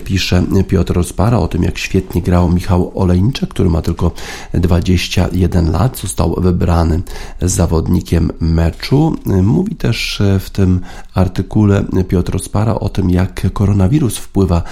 Pisze 0.04 0.42
Piotr 0.68 0.94
Rozpara 0.94 1.38
o 1.38 1.48
tym, 1.48 1.62
jak 1.62 1.78
świetnie 1.78 2.22
grał 2.22 2.52
Michał 2.52 2.92
Olejniczek, 2.94 3.50
który 3.50 3.70
ma 3.70 3.82
tylko 3.82 4.10
21 4.54 5.72
lat, 5.72 5.98
został 5.98 6.34
wybrany 6.40 7.02
zawodnikiem 7.42 8.30
meczu. 8.40 9.16
Mówi 9.46 9.76
też 9.76 10.22
w 10.40 10.50
tym 10.50 10.80
artykule 11.14 11.84
Piotr 12.08 12.32
Rozpara 12.32 12.74
o 12.74 12.88
tym, 12.88 13.10
jak 13.10 13.52
koronawirus 13.52 14.16
wpływa 14.16 14.62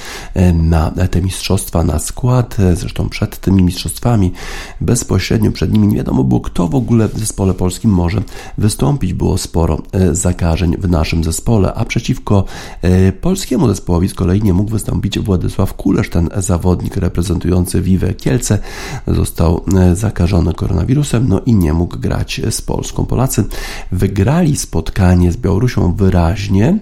na 0.55 0.91
te 0.91 1.23
mistrzostwa, 1.23 1.85
na 1.85 1.99
skład. 1.99 2.57
Zresztą 2.75 3.09
przed 3.09 3.39
tymi 3.39 3.63
mistrzostwami, 3.63 4.33
bezpośrednio 4.81 5.53
przed 5.53 5.73
nimi 5.73 5.89
nie 5.89 5.97
wiadomo 5.97 6.25
było, 6.25 6.41
kto 6.41 6.69
w 6.69 6.75
ogóle 6.75 7.09
w 7.09 7.19
zespole 7.19 7.55
polskim 7.55 7.91
może 7.91 8.23
wystąpić. 8.59 9.15
Było 9.15 9.39
sporo 9.39 9.83
e, 9.93 10.15
zakażeń 10.15 10.77
w 10.79 10.89
naszym 10.89 11.25
zespole, 11.25 11.75
a 11.75 11.85
przeciwko 11.85 12.45
e, 12.83 13.13
polskiemu 13.13 13.69
zespołowi 13.69 14.09
z 14.09 14.15
kolei 14.15 14.43
nie 14.43 14.53
mógł 14.53 14.71
wystąpić 14.71 15.19
Władysław 15.19 15.75
Kulesz, 15.75 16.11
ten 16.11 16.29
zawodnik 16.37 16.97
reprezentujący 16.97 17.83
Wiwę 17.83 18.15
Kielce. 18.15 18.59
Został 19.07 19.65
e, 19.77 19.97
zakażony 19.97 20.55
koronawirusem, 20.55 21.29
no 21.29 21.41
i 21.47 21.55
nie 21.55 21.73
mógł 21.73 21.99
grać 21.99 22.41
z 22.51 22.63
Polską. 22.63 23.07
Polacy 23.07 23.45
wygrali 23.93 24.57
spotkanie 24.65 25.33
z 25.33 25.37
Białorusią 25.37 25.95
wyraźnie. 25.95 26.79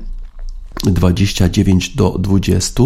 29 0.82 1.96
do 1.96 2.10
20. 2.18 2.82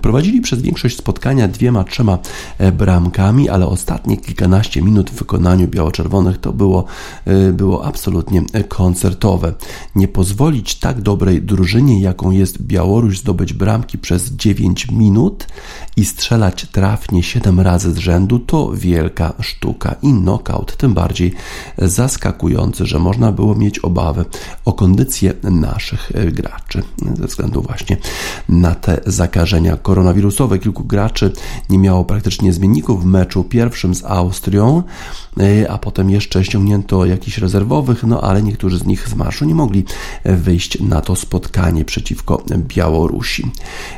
Prowadzili 0.00 0.40
przez 0.40 0.62
większość 0.62 0.96
spotkania 0.96 1.48
dwiema, 1.48 1.84
trzema 1.84 2.18
e, 2.58 2.72
bramkami, 2.72 3.48
ale 3.48 3.66
ostatnie 3.66 4.16
kilkanaście 4.16 4.82
minut 4.82 5.10
w 5.10 5.14
wykonaniu 5.14 5.68
biało-czerwonych 5.68 6.38
to 6.38 6.52
było, 6.52 6.84
e, 7.24 7.52
było 7.52 7.84
absolutnie 7.84 8.42
koncertowe. 8.68 9.54
Nie 9.94 10.08
pozwolić 10.08 10.74
tak 10.74 11.00
dobrej 11.00 11.42
drużynie, 11.42 12.00
jaką 12.00 12.30
jest 12.30 12.62
Białoruś, 12.62 13.18
zdobyć 13.18 13.52
bramki 13.52 13.98
przez 13.98 14.30
9 14.30 14.88
minut 14.90 15.46
i 15.96 16.04
strzelać 16.04 16.66
trafnie 16.72 17.22
7 17.22 17.60
razy 17.60 17.92
z 17.92 17.98
rzędu 17.98 18.38
to 18.38 18.72
wielka 18.74 19.32
sztuka 19.40 19.94
i 20.02 20.12
knockout, 20.12 20.76
tym 20.76 20.94
bardziej 20.94 21.34
zaskakujący, 21.78 22.86
że 22.86 22.98
można 22.98 23.32
było 23.32 23.54
mieć 23.54 23.78
obawy 23.78 24.24
o 24.64 24.72
kondycję 24.72 25.34
naszych 25.42 26.12
e, 26.14 26.32
graczy 26.32 26.82
względu 27.30 27.62
właśnie 27.62 27.96
na 28.48 28.74
te 28.74 29.00
zakażenia 29.06 29.76
koronawirusowe. 29.76 30.58
Kilku 30.58 30.84
graczy 30.84 31.32
nie 31.70 31.78
miało 31.78 32.04
praktycznie 32.04 32.52
zmienników 32.52 33.02
w 33.02 33.06
meczu 33.06 33.44
pierwszym 33.44 33.94
z 33.94 34.04
Austrią, 34.04 34.82
e, 35.40 35.70
a 35.70 35.78
potem 35.78 36.10
jeszcze 36.10 36.44
ściągnięto 36.44 37.06
jakichś 37.06 37.38
rezerwowych, 37.38 38.04
no 38.04 38.20
ale 38.20 38.42
niektórzy 38.42 38.78
z 38.78 38.86
nich 38.86 39.08
z 39.08 39.14
marszu 39.14 39.44
nie 39.44 39.54
mogli 39.54 39.84
wyjść 40.24 40.80
na 40.80 41.00
to 41.00 41.16
spotkanie 41.16 41.84
przeciwko 41.84 42.42
Białorusi. 42.58 43.50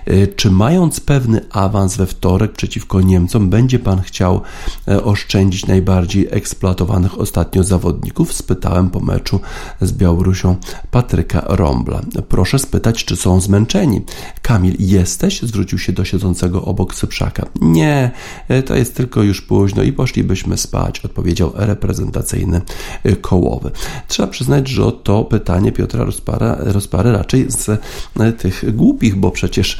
E, 0.06 0.26
czy 0.26 0.50
mając 0.50 1.00
pewny 1.00 1.40
awans 1.50 1.96
we 1.96 2.06
wtorek 2.06 2.52
przeciwko 2.52 3.00
Niemcom, 3.00 3.50
będzie 3.50 3.78
pan 3.78 4.00
chciał 4.00 4.40
e, 4.88 5.04
oszczędzić 5.04 5.66
najbardziej 5.66 6.28
eksploatowanych 6.30 7.20
ostatnio 7.20 7.64
zawodników? 7.64 8.32
Spytałem 8.32 8.90
po 8.90 9.00
meczu 9.00 9.40
z 9.80 9.92
Białorusią 9.92 10.56
Patryka 10.90 11.44
Rombla. 11.48 12.00
Proszę 12.28 12.58
spytać, 12.58 13.04
czy 13.04 13.16
są 13.22 13.40
zmęczeni. 13.40 14.00
Kamil, 14.42 14.76
jesteś? 14.78 15.42
Zwrócił 15.42 15.78
się 15.78 15.92
do 15.92 16.04
siedzącego 16.04 16.64
obok 16.64 16.94
Syprzaka. 16.94 17.46
Nie, 17.60 18.10
e, 18.48 18.62
to 18.62 18.74
jest 18.76 18.96
tylko 18.96 19.22
już 19.22 19.40
późno 19.40 19.82
i 19.82 19.92
poszlibyśmy 19.92 20.56
spać, 20.56 21.00
odpowiedział 21.00 21.52
reprezentacyjny 21.54 22.60
e, 23.04 23.16
kołowy. 23.16 23.70
Trzeba 24.08 24.28
przyznać, 24.28 24.68
że 24.68 24.92
to 24.92 25.24
pytanie 25.24 25.72
Piotra 25.72 26.04
Rozpara, 26.04 26.56
Rozpary 26.60 27.12
raczej 27.12 27.46
z 27.48 27.68
e, 27.68 28.32
tych 28.32 28.76
głupich, 28.76 29.16
bo 29.16 29.30
przecież 29.30 29.78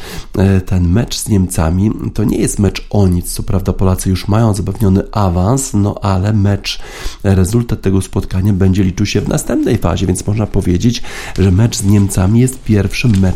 ten 0.67 0.89
mecz 0.89 1.19
z 1.19 1.29
Niemcami 1.29 1.91
to 2.15 2.25
nie 2.25 2.39
jest 2.39 2.59
mecz 2.59 2.87
o 2.91 3.09
nic. 3.09 3.33
Co 3.33 3.43
prawda 3.43 3.73
Polacy 3.73 4.11
już 4.11 4.29
mają 4.29 4.55
zapewniony 4.55 5.03
awans, 5.13 5.71
no 5.75 5.95
ale 6.03 6.33
mecz, 6.33 6.79
rezultat 7.25 7.81
tego 7.81 8.01
spotkania 8.01 8.53
będzie 8.53 8.85
liczył 8.85 9.07
się 9.07 9.21
w 9.21 9.29
następnej 9.29 9.79
fazie, 9.79 10.07
więc 10.07 10.27
można 10.27 10.47
powiedzieć, 10.47 11.03
że 11.39 11.51
mecz 11.51 11.77
z 11.77 11.85
Niemcami 11.85 12.41
jest 12.41 12.63
pierwszym 12.65 13.11
meczem 13.21 13.32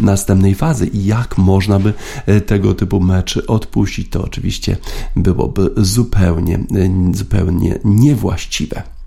następnej 0.00 0.54
fazy 0.54 0.86
i 0.86 1.04
jak 1.04 1.38
można 1.38 1.78
by 1.78 1.94
e, 2.26 2.40
tego 2.40 2.74
typu 2.74 3.00
meczy 3.00 3.46
odpuścić, 3.46 4.10
to 4.10 4.24
oczywiście 4.24 4.76
byłoby 5.16 5.70
zupełnie, 5.76 6.54
e, 6.54 7.14
zupełnie 7.14 7.78
niewłaściwe. 7.84 8.97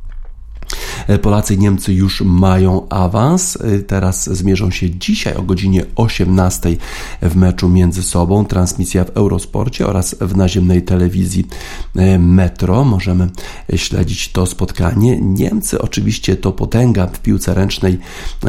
E, 1.07 1.19
Polacy 1.19 1.53
i 1.53 1.57
Niemcy 1.57 1.93
już 1.93 2.21
mają 2.21 2.89
awans. 2.89 3.57
E, 3.61 3.79
teraz 3.79 4.29
zmierzą 4.29 4.71
się 4.71 4.89
dzisiaj 4.89 5.35
o 5.35 5.41
godzinie 5.41 5.85
18 5.95 6.77
w 7.21 7.35
meczu 7.35 7.69
między 7.69 8.03
sobą. 8.03 8.45
Transmisja 8.45 9.03
w 9.03 9.09
Eurosporcie 9.09 9.87
oraz 9.87 10.15
w 10.21 10.35
naziemnej 10.37 10.81
telewizji 10.81 11.47
e, 11.95 12.19
Metro. 12.19 12.83
Możemy 12.83 13.29
śledzić 13.75 14.31
to 14.31 14.45
spotkanie. 14.45 15.21
Niemcy 15.21 15.81
oczywiście 15.81 16.35
to 16.35 16.51
potęga 16.51 17.07
w 17.07 17.19
piłce 17.19 17.53
ręcznej, 17.53 17.99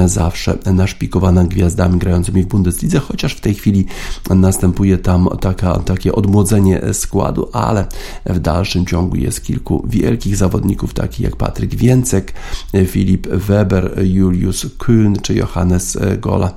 zawsze 0.07 0.59
naszpikowana 0.67 1.45
gwiazdami 1.45 1.99
grającymi 1.99 2.43
w 2.43 2.47
Bundeslidze, 2.47 2.99
chociaż 2.99 3.35
w 3.35 3.41
tej 3.41 3.55
chwili 3.55 3.87
następuje 4.31 4.99
tam 4.99 5.29
taka, 5.41 5.79
takie 5.79 6.13
odmłodzenie 6.13 6.81
składu, 6.93 7.49
ale 7.53 7.87
w 8.27 8.41
dalszym 8.41 8.87
ciągu 8.87 9.17
jest 9.17 9.45
kilku 9.45 9.85
wielkich 9.89 10.37
zawodników, 10.37 10.95
takich 10.95 11.21
jak 11.21 11.37
Patryk 11.37 11.75
Filip 12.87 13.29
Weber, 13.29 14.05
Julius 14.05 14.67
Kühn 14.79 15.17
czy 15.23 15.35
Johannes 15.35 15.99
Gola. 16.19 16.55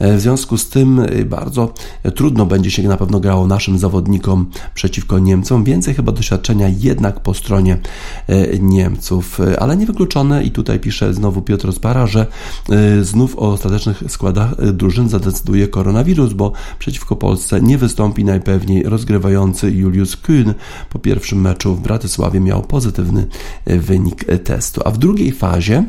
W 0.00 0.20
związku 0.20 0.58
z 0.58 0.68
tym 0.68 1.06
bardzo 1.26 1.74
trudno 2.14 2.46
będzie 2.46 2.70
się 2.70 2.82
na 2.82 2.96
pewno 2.96 3.20
grało 3.20 3.46
naszym 3.46 3.78
zawodnikom 3.78 4.50
przeciwko 4.74 5.18
Niemcom. 5.18 5.64
Więcej 5.64 5.94
chyba 5.94 6.12
doświadczenia 6.12 6.68
jednak 6.68 7.20
po 7.20 7.34
stronie 7.34 7.78
Niemców, 8.60 9.38
ale 9.58 9.76
niewykluczone 9.76 10.44
i 10.44 10.50
tutaj 10.50 10.80
pisze 10.80 11.14
znowu 11.14 11.42
Piotr 11.42 11.66
Rozpara, 11.66 12.06
że 12.06 12.26
znów 13.02 13.38
o 13.38 13.52
ostatecznych 13.52 14.02
składach 14.08 14.72
drużyn 14.72 15.08
zadecyduje 15.08 15.68
koronawirus, 15.68 16.32
bo 16.32 16.52
przeciwko 16.78 17.16
Polsce 17.16 17.60
nie 17.60 17.78
wystąpi 17.78 18.24
najpewniej 18.24 18.82
rozgrywający 18.82 19.70
Julius 19.70 20.16
Kühn. 20.16 20.54
Po 20.90 20.98
pierwszym 20.98 21.40
meczu 21.40 21.74
w 21.74 21.80
Bratysławie 21.80 22.40
miał 22.40 22.62
pozytywny 22.62 23.26
wynik 23.66 24.24
testu, 24.44 24.80
a 24.84 24.90
w 24.92 24.98
drugiej 24.98 25.32
fazie 25.32 25.84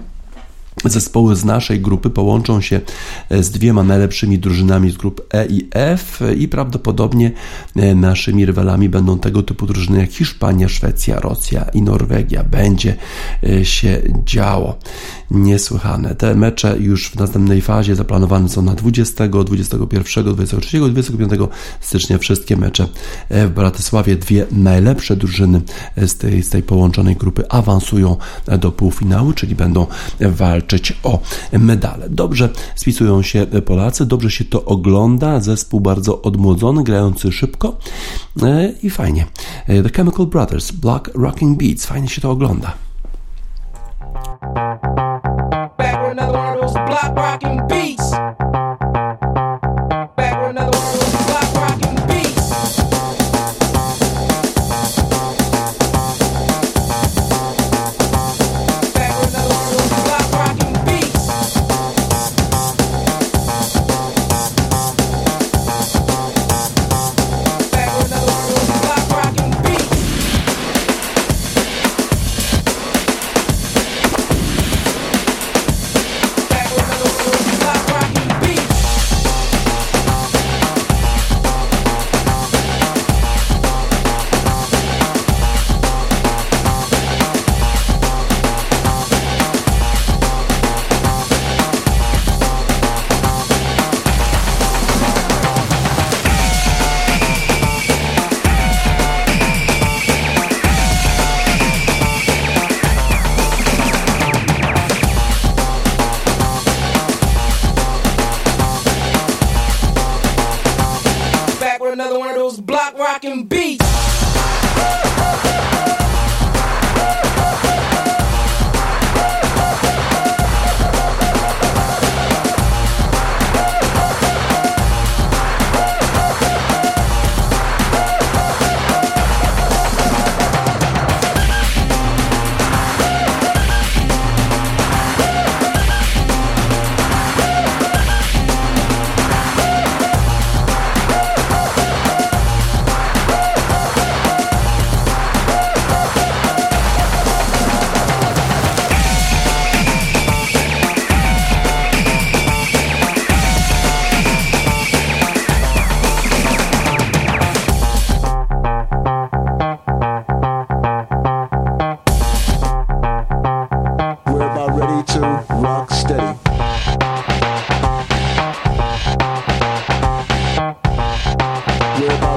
Zespoły 0.85 1.35
z 1.35 1.45
naszej 1.45 1.79
grupy 1.79 2.09
połączą 2.09 2.61
się 2.61 2.81
e, 3.29 3.43
z 3.43 3.51
dwiema 3.51 3.83
najlepszymi 3.83 4.39
drużynami 4.39 4.91
z 4.91 4.97
grup 4.97 5.21
E 5.33 5.45
i 5.45 5.67
F 5.71 6.19
i 6.37 6.47
prawdopodobnie 6.47 7.31
e, 7.75 7.95
naszymi 7.95 8.45
rywalami 8.45 8.89
będą 8.89 9.19
tego 9.19 9.43
typu 9.43 9.65
drużyny 9.65 9.99
jak 9.99 10.11
Hiszpania, 10.11 10.69
Szwecja, 10.69 11.19
Rosja 11.19 11.63
i 11.73 11.81
Norwegia. 11.81 12.43
Będzie 12.43 12.95
e, 13.43 13.65
się 13.65 14.01
działo. 14.25 14.79
Niesłychane. 15.31 16.15
Te 16.15 16.35
mecze 16.35 16.77
już 16.79 17.09
w 17.09 17.15
następnej 17.15 17.61
fazie 17.61 17.95
zaplanowane 17.95 18.49
są 18.49 18.61
na 18.61 18.75
20, 18.75 19.27
21, 19.27 20.33
23, 20.33 20.79
25 20.79 21.31
stycznia. 21.79 22.17
Wszystkie 22.17 22.57
mecze 22.57 22.87
w 23.29 23.49
Bratysławie. 23.49 24.15
Dwie 24.15 24.45
najlepsze 24.51 25.15
drużyny 25.15 25.61
z 25.97 26.15
tej, 26.17 26.43
z 26.43 26.49
tej 26.49 26.63
połączonej 26.63 27.15
grupy 27.15 27.49
awansują 27.49 28.17
do 28.59 28.71
półfinału, 28.71 29.33
czyli 29.33 29.55
będą 29.55 29.87
walczyć 30.19 30.62
walczyć 30.63 30.93
o 31.03 31.19
medale. 31.51 32.09
Dobrze 32.09 32.49
spisują 32.75 33.21
się 33.21 33.45
Polacy, 33.65 34.05
dobrze 34.05 34.31
się 34.31 34.45
to 34.45 34.65
ogląda, 34.65 35.39
zespół 35.39 35.79
bardzo 35.79 36.21
odmłodzony, 36.21 36.83
grający 36.83 37.31
szybko 37.31 37.77
e, 38.43 38.71
i 38.83 38.89
fajnie. 38.89 39.25
E, 39.67 39.83
The 39.83 39.89
Chemical 39.89 40.25
Brothers, 40.25 40.71
Black 40.71 41.11
Rocking 41.15 41.57
Beats, 41.63 41.85
fajnie 41.85 42.07
się 42.07 42.21
to 42.21 42.31
ogląda. 42.31 42.73
Back 47.15 47.43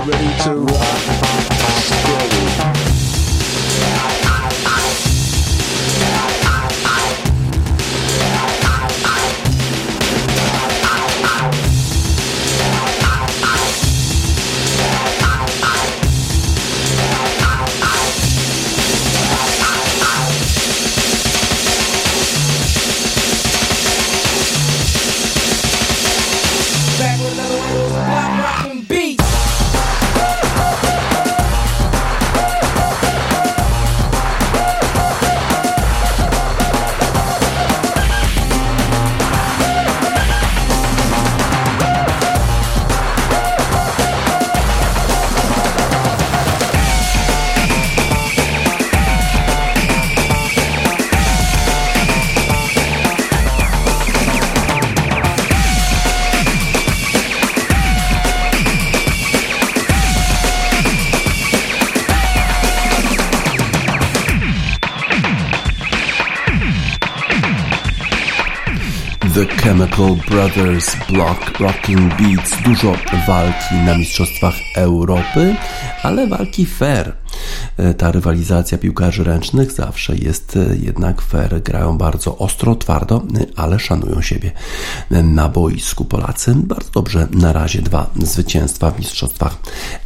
Chemical 0.07 1.36
Brothers 70.37 70.97
Block 71.09 71.61
Rocking 71.61 72.15
Beats. 72.15 72.63
Dużo 72.65 72.95
walki 73.27 73.75
na 73.87 73.99
Mistrzostwach 73.99 74.55
Europy, 74.75 75.57
ale 76.03 76.27
walki 76.27 76.67
fair. 76.67 77.13
E, 77.77 77.95
ta 77.95 78.13
rywalizacja 78.13 78.79
piłkarzy 78.79 79.25
ręcznych 79.25 79.73
zawsze 79.73 80.17
jest 80.17 80.57
e, 80.57 80.77
jednak 80.77 81.23
fair. 81.23 81.63
Grają 81.63 81.99
bardzo 81.99 82.39
ostro, 82.39 82.75
twardo, 82.75 83.17
e, 83.17 83.47
ale 83.57 83.79
szanują 83.79 84.23
siebie 84.23 84.51
na 85.11 85.49
boisku. 85.49 86.05
Polacy 86.05 86.55
bardzo 86.55 86.91
dobrze 86.91 87.29
na 87.31 87.53
razie 87.53 87.83
dwa 87.83 88.11
zwycięstwa 88.17 88.91
w 88.91 88.99
Mistrzostwach 88.99 89.57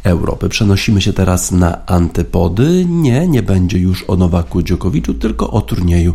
Europy. 0.03 0.49
Przenosimy 0.49 1.01
się 1.01 1.13
teraz 1.13 1.51
na 1.51 1.85
antypody. 1.85 2.85
Nie, 2.89 3.27
nie 3.27 3.43
będzie 3.43 3.77
już 3.77 4.03
o 4.07 4.15
Nowaku 4.15 4.61
Dziokowiczu, 4.61 5.13
tylko 5.13 5.51
o 5.51 5.61
turnieju 5.61 6.13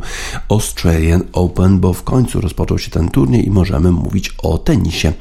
Australian 0.49 1.23
Open, 1.33 1.81
bo 1.81 1.93
w 1.93 2.03
końcu 2.03 2.41
rozpoczął 2.41 2.79
się 2.79 2.91
ten 2.91 3.09
turniej 3.09 3.47
i 3.47 3.51
możemy 3.51 3.93
mówić 3.93 4.35
o 4.43 4.59
tenisie. 4.59 5.13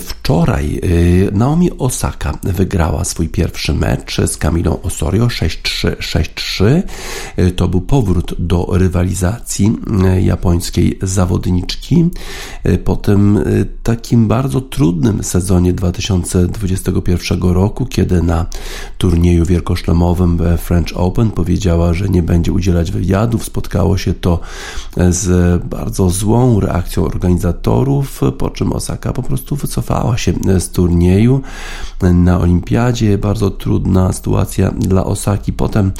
Wczoraj 0.00 0.80
Naomi 1.32 1.78
Osaka 1.78 2.38
wygrała 2.42 3.04
swój 3.04 3.28
pierwszy 3.28 3.74
mecz 3.74 4.20
z 4.26 4.36
Kamilą 4.36 4.82
Osorio 4.82 5.26
6-3, 5.26 5.96
6-3. 5.96 6.82
To 7.56 7.68
był 7.68 7.80
powrót 7.80 8.34
do 8.38 8.66
rywalizacji 8.72 9.76
e, 10.04 10.22
japońskiej 10.22 10.98
zawodniczki. 11.02 12.10
E, 12.64 12.78
po 12.78 12.96
tym 12.96 13.36
e, 13.36 13.42
takim 13.82 14.28
bardzo 14.28 14.60
trudnym 14.60 15.24
sezonie 15.24 15.72
2021 15.72 17.42
roku, 17.42 17.86
kiedy 17.90 18.22
na 18.22 18.46
turnieju 18.98 19.44
wielkoszlemowym 19.44 20.38
French 20.58 20.92
Open 20.94 21.30
powiedziała, 21.30 21.94
że 21.94 22.08
nie 22.08 22.22
będzie 22.22 22.52
udzielać 22.52 22.90
wywiadów, 22.90 23.44
spotkało 23.44 23.98
się 23.98 24.14
to 24.14 24.40
z 25.10 25.62
bardzo 25.64 26.10
złą 26.10 26.60
reakcją 26.60 27.04
organizatorów, 27.04 28.20
po 28.38 28.50
czym 28.50 28.72
Osaka 28.72 29.12
po 29.12 29.22
prostu 29.22 29.56
wycofała 29.56 30.18
się 30.18 30.32
z 30.58 30.70
turnieju 30.70 31.42
na 32.02 32.40
olimpiadzie. 32.40 33.18
Bardzo 33.18 33.50
trudna 33.50 34.12
sytuacja 34.12 34.70
dla 34.70 35.04
Osaki. 35.04 35.52
Potem 35.52 35.92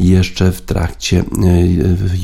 jeszcze 0.00 0.52
w 0.52 0.60
trakcie 0.60 1.24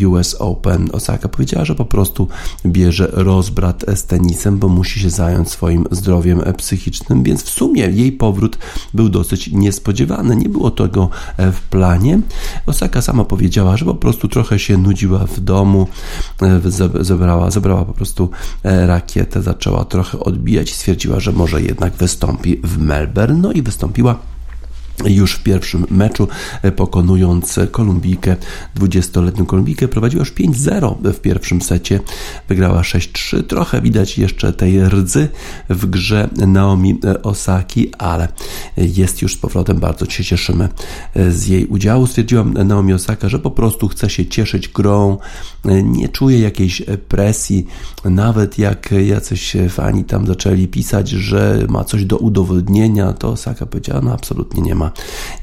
e, 0.02 0.06
US 0.06 0.34
Open 0.38 0.88
Osaka 0.92 1.28
powiedziała, 1.28 1.64
że 1.64 1.74
po 1.74 1.84
prostu 1.84 2.28
bierze 2.66 3.08
rozbrat 3.12 3.84
z 3.94 4.04
tenisem, 4.04 4.58
bo 4.58 4.68
musi 4.68 5.00
się 5.00 5.10
zająć 5.10 5.50
swoim 5.50 5.86
zdrowiem 5.90 6.42
psychicznym, 6.56 7.22
więc 7.22 7.42
w 7.42 7.50
sumie 7.50 7.82
jej 7.82 8.12
powrót 8.12 8.58
był 8.94 9.08
dosyć 9.10 9.48
niespodziewany. 9.52 10.36
Nie 10.36 10.48
było 10.48 10.70
tego 10.70 11.08
e, 11.36 11.52
w 11.52 11.60
planie. 11.60 12.20
Osaka 12.66 13.02
sama 13.02 13.24
powiedziała, 13.24 13.76
że 13.76 13.84
po 13.84 13.94
prostu 13.94 14.28
trochę 14.28 14.58
się 14.58 14.78
nudziła 14.78 15.18
w 15.18 15.40
domu, 15.40 15.86
e, 16.42 16.60
zebrała, 17.04 17.50
zebrała 17.50 17.84
po 17.84 17.92
prostu 17.92 18.30
rakietę, 18.62 19.42
zaczęła 19.42 19.84
trochę 19.84 20.20
odbijać 20.20 20.70
i 20.70 20.74
stwierdziła, 20.74 21.20
że 21.20 21.32
może 21.32 21.62
jednak 21.62 21.92
wystąpi 21.92 22.60
w 22.64 22.78
Melbourne. 22.78 23.40
No 23.40 23.52
i 23.52 23.62
wystąpiła 23.62 24.18
już 25.04 25.32
w 25.32 25.42
pierwszym 25.42 25.86
meczu, 25.90 26.28
e, 26.62 26.72
pokonując 26.72 27.58
Kolumbijkę, 27.70 28.36
20-letnią 28.76 29.46
Kolumbijkę, 29.46 29.88
prowadziła 29.88 30.20
już 30.20 30.32
5-0 30.32 31.12
w 31.12 31.20
pierwszym 31.20 31.62
secie, 31.62 32.00
wygrała 32.48 32.82
6-3, 32.82 33.42
trochę 33.42 33.80
widać 33.80 34.18
jeszcze 34.18 34.52
tej 34.52 34.80
rdzy 34.80 35.28
w 35.68 35.86
grze 35.86 36.28
Naomi 36.46 36.98
e, 37.04 37.22
Osaki, 37.22 37.90
ale 37.98 38.28
jest 38.76 39.22
już 39.22 39.34
z 39.34 39.36
powrotem, 39.36 39.80
bardzo 39.80 40.10
się 40.10 40.24
cieszymy 40.24 40.68
e, 41.14 41.30
z 41.32 41.46
jej 41.46 41.66
udziału. 41.66 42.06
Stwierdziłam 42.06 42.52
Naomi 42.52 42.92
Osaka, 42.92 43.28
że 43.28 43.38
po 43.38 43.50
prostu 43.50 43.88
chce 43.88 44.10
się 44.10 44.26
cieszyć 44.26 44.68
grą, 44.68 45.18
nie 45.84 46.08
czuje 46.08 46.40
jakiejś 46.40 46.82
presji, 47.08 47.66
nawet 48.04 48.58
jak 48.58 48.94
jacyś 49.06 49.56
fani 49.68 50.04
tam 50.04 50.26
zaczęli 50.26 50.68
pisać, 50.68 51.08
że 51.08 51.66
ma 51.68 51.84
coś 51.84 52.04
do 52.04 52.18
udowodnienia, 52.18 53.12
to 53.12 53.28
Osaka 53.28 53.66
powiedziała, 53.66 54.00
no 54.00 54.12
absolutnie 54.12 54.62
nie 54.62 54.74
ma 54.74 54.89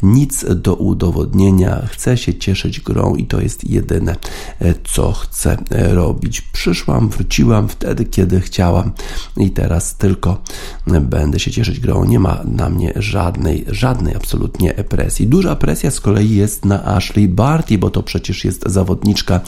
nic 0.04 0.46
do 0.56 0.76
udowodnienia, 0.76 1.88
chce 1.92 2.18
się 2.18 2.34
cieszyć 2.34 2.80
grą 2.80 3.16
i 3.16 3.26
to 3.26 3.42
jest 3.42 3.70
jedyne, 3.70 4.16
e, 4.60 4.74
co 4.84 5.12
chcę 5.12 5.58
e, 5.72 5.96
robić. 5.96 6.42
Przyszłam, 6.42 7.10
wróciłam 7.10 7.68
wtedy, 7.68 8.06
kiedy 8.06 8.42
chciałam 8.42 8.92
i 9.38 9.50
teraz 9.50 9.96
tylko 9.96 10.42
e, 10.88 11.02
będę 11.02 11.40
się 11.40 11.52
cieszyć 11.52 11.80
grą. 11.80 12.06
Nie 12.06 12.20
ma 12.20 12.42
na 12.46 12.70
mnie 12.70 12.94
żadnej, 12.96 13.66
żadnej 13.68 14.16
absolutnie 14.16 14.74
presji. 14.74 15.28
Duża 15.28 15.56
presja 15.56 15.92
z 15.92 16.00
kolei 16.00 16.36
jest 16.36 16.66
na 16.66 16.86
Ashley 16.86 17.28
Barty, 17.28 17.78
bo 17.78 17.90
to 17.90 18.04
przecież 18.04 18.46
jest 18.46 18.64
zawodniczka 18.66 19.40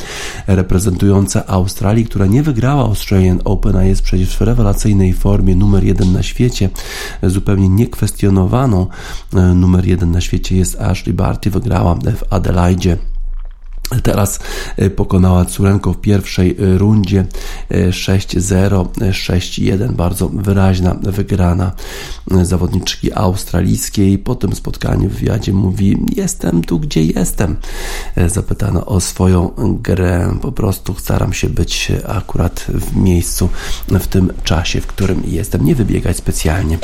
reprezentująca 0.48 1.48
Australii, 1.48 2.06
która 2.06 2.26
nie 2.26 2.44
wygrała 2.44 2.84
Australian 2.84 3.40
Open, 3.44 3.76
a 3.76 3.84
jest 3.84 4.02
przecież 4.02 4.38
w 4.38 4.42
rewelacyjnej 4.42 5.14
formie 5.14 5.56
numer 5.56 5.84
jeden 5.84 6.14
na 6.14 6.24
świecie, 6.24 6.70
zupełnie 7.24 7.70
niekwestionowaną 7.70 8.88
numer 9.56 9.88
jeden 9.90 10.12
na 10.12 10.22
świecie 10.22 10.58
jest 10.58 10.82
Ashley 10.82 11.14
Barty, 11.14 11.50
wygrała 11.50 11.96
w 11.96 12.34
Adelaide 12.34 12.98
Teraz 14.04 14.40
e, 14.78 14.90
pokonała 14.90 15.46
Curenko 15.46 15.94
w 15.94 16.02
pierwszej 16.02 16.52
e, 16.60 16.78
rundzie 16.78 17.26
6-0, 17.72 18.86
e, 19.02 19.12
6-1. 19.12 19.92
Bardzo 19.92 20.30
wyraźna 20.30 20.96
wygrana 21.02 21.72
zawodniczki 22.44 23.14
australijskiej. 23.14 24.18
Po 24.18 24.36
tym 24.36 24.56
spotkaniu 24.56 25.10
w 25.10 25.14
wywiadzie 25.14 25.54
mówi: 25.54 25.98
Jestem 26.16 26.62
tu, 26.62 26.80
gdzie 26.80 27.04
jestem. 27.04 27.56
Zapytana 28.28 28.86
o 28.86 29.00
swoją 29.00 29.52
grę. 29.58 30.38
Po 30.42 30.52
prostu 30.52 30.96
staram 30.98 31.34
się 31.34 31.50
być 31.50 31.92
akurat 32.08 32.66
w 32.74 32.96
miejscu, 32.96 33.50
w 33.88 34.08
tym 34.08 34.34
czasie, 34.44 34.82
w 34.82 34.88
którym 34.88 35.24
jestem. 35.28 35.66
Nie 35.66 35.76
wybiegać 35.76 36.18
specjalnie 36.18 36.78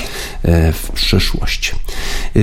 w 0.74 0.92
przyszłość. 0.94 1.76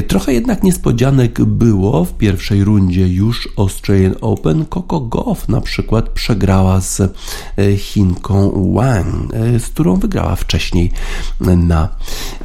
Trochę 0.08 0.32
jednak 0.32 0.62
niespodzianek 0.62 1.44
było 1.44 2.04
w 2.04 2.12
pierwszej 2.12 2.64
rundzie 2.64 3.08
już 3.08 3.48
Australian 3.56 4.14
Open. 4.20 4.51
Open 4.52 4.66
Coco 4.66 5.00
Goff 5.00 5.48
na 5.48 5.60
przykład 5.60 6.08
przegrała 6.08 6.80
z 6.80 7.00
e, 7.00 7.76
Chinką 7.76 8.72
Wang, 8.74 9.34
e, 9.34 9.60
z 9.60 9.66
którą 9.66 9.96
wygrała 9.96 10.36
wcześniej 10.36 10.92
na 11.40 11.88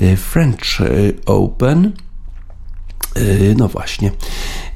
e, 0.01 0.17
French 0.17 0.81
Open. 1.25 1.91
No 3.57 3.67
właśnie. 3.67 4.11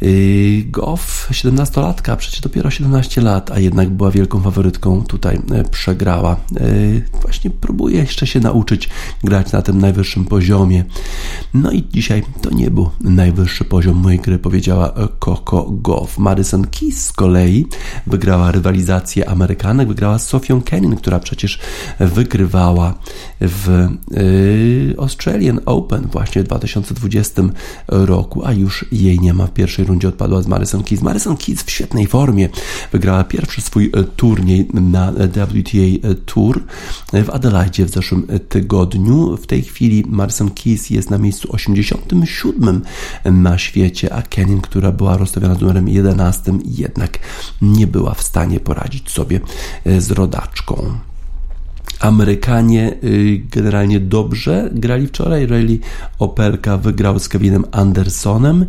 Yy, 0.02 0.64
Goff, 0.64 1.28
17-latka, 1.32 2.16
przecież 2.18 2.41
dopiero 2.41 2.70
17 2.70 3.22
lat, 3.22 3.52
a 3.52 3.60
jednak 3.60 3.89
była 3.89 4.12
wielką 4.12 4.41
faworytką, 4.41 5.04
tutaj 5.04 5.39
e, 5.52 5.64
przegrała. 5.64 6.32
E, 6.34 7.18
właśnie 7.22 7.49
próbuje 7.49 7.97
jeszcze 7.97 8.28
się 8.28 8.39
nauczyć 8.39 8.89
grać 9.24 9.52
na 9.52 9.62
tym 9.62 9.78
najwyższym 9.78 10.26
poziomie. 10.26 10.86
No 11.54 11.72
i 11.72 11.84
dzisiaj 11.89 12.24
to 12.41 12.49
nie 12.49 12.72
był 12.72 12.89
najwyższy 13.02 13.66
poziom 13.66 13.97
mojej 13.97 14.20
gry, 14.20 14.39
powiedziała 14.39 14.93
Coco 15.20 15.66
Goff. 15.72 16.18
Madison 16.18 16.68
Keys 16.68 17.06
z 17.06 17.14
kolei 17.14 17.68
wygrała 18.08 18.52
rywalizację 18.52 19.30
Amerykanek, 19.30 19.88
wygrała 19.88 20.20
z 20.20 20.28
Sofią 20.28 20.62
Kenin, 20.62 20.95
która 20.95 21.20
przecież 21.20 21.60
wygrywała 21.99 22.95
w 23.41 23.89
yy, 24.12 24.95
Australian 24.97 25.60
Open 25.66 26.08
właśnie 26.12 26.41
w 26.41 26.45
2020 26.45 27.41
roku, 27.88 28.45
a 28.45 28.54
już 28.54 28.86
jej 28.91 29.20
nie 29.20 29.34
ma 29.34 29.47
w 29.47 29.54
pierwszej 29.54 29.86
rundzie 29.86 29.90
odpadła 30.07 30.41
z 30.41 30.47
Madison 30.47 30.83
Keys. 30.83 31.01
Madison 31.01 31.37
Keys 31.37 31.63
w 31.63 31.71
świetnej 31.71 32.07
formie 32.07 32.49
wygrała 32.91 33.23
pierwszy 33.23 33.61
swój 33.61 33.91
e, 33.93 34.03
turniej 34.03 34.67
na 34.73 35.11
WTA 35.11 36.09
e, 36.09 36.15
Tour 36.15 36.63
w 37.13 37.29
Adelaide 37.29 37.85
w 37.85 37.89
zeszłym 37.89 38.27
tygodniu. 38.49 39.37
W 39.37 39.47
tej 39.47 39.61
chwili 39.63 40.03
Madison 40.07 40.51
Keys 40.51 40.89
jest 40.89 41.09
na 41.09 41.17
miejscu 41.17 41.47
87 41.51 42.81
na 43.25 43.57
świecie, 43.57 44.13
a 44.13 44.21
Kenin, 44.21 44.61
która 44.61 44.91
była 44.91 45.17
rozstawiona 45.17 45.55
z 45.55 45.61
numerem 45.61 45.87
11, 45.87 46.53
jednak 46.65 47.19
nie 47.61 47.87
była 47.87 48.13
w 48.13 48.23
stanie 48.23 48.59
poradzić 48.59 49.11
sobie 49.11 49.39
e, 49.85 50.01
z 50.01 50.11
rodaczką. 50.11 51.11
Amerykanie 52.02 52.93
y, 53.04 53.41
generalnie 53.52 53.99
dobrze 53.99 54.70
grali 54.74 55.08
wczoraj. 55.08 55.45
Riley 55.45 55.80
Opelka 56.20 56.78
wygrał 56.78 57.20
z 57.20 57.30
Kevinem 57.30 57.66
Andersonem. 57.72 58.66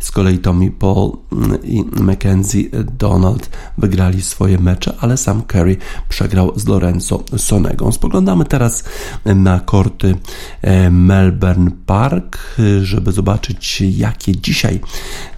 Z 0.00 0.10
kolei 0.10 0.38
Tommy 0.38 0.70
Paul 0.70 1.12
mm, 1.32 1.64
i 1.64 1.84
Mackenzie 2.00 2.62
Donald 2.98 3.50
wygrali 3.78 4.22
swoje 4.22 4.58
mecze, 4.58 4.94
ale 5.00 5.16
sam 5.16 5.42
Curry 5.42 5.76
przegrał 6.08 6.52
z 6.56 6.66
Lorenzo 6.66 7.24
Sonegą. 7.36 7.92
Spoglądamy 7.92 8.44
teraz 8.44 8.84
na 9.24 9.60
korty 9.60 10.14
e, 10.62 10.90
Melbourne 10.90 11.70
Park, 11.86 12.38
żeby 12.82 13.12
zobaczyć, 13.12 13.80
jakie 13.80 14.36
dzisiaj 14.36 14.80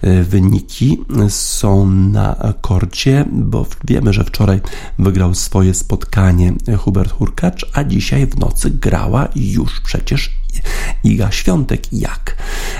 e, 0.01 0.23
wyniki 0.23 0.97
są 1.29 1.89
na 1.89 2.53
korcie, 2.61 3.25
bo 3.31 3.65
wiemy, 3.83 4.13
że 4.13 4.23
wczoraj 4.23 4.61
wygrał 4.99 5.33
swoje 5.33 5.73
spotkanie 5.73 6.53
Hubert 6.77 7.11
Hurk 7.11 7.36
Hurkacz, 7.41 7.65
a 7.73 7.83
dzisiaj 7.83 8.27
w 8.27 8.39
nocy 8.39 8.71
grała 8.71 9.27
już 9.35 9.81
przecież 9.81 10.31
Iga 11.03 11.31
Świątek 11.31 11.93
jak 11.93 12.35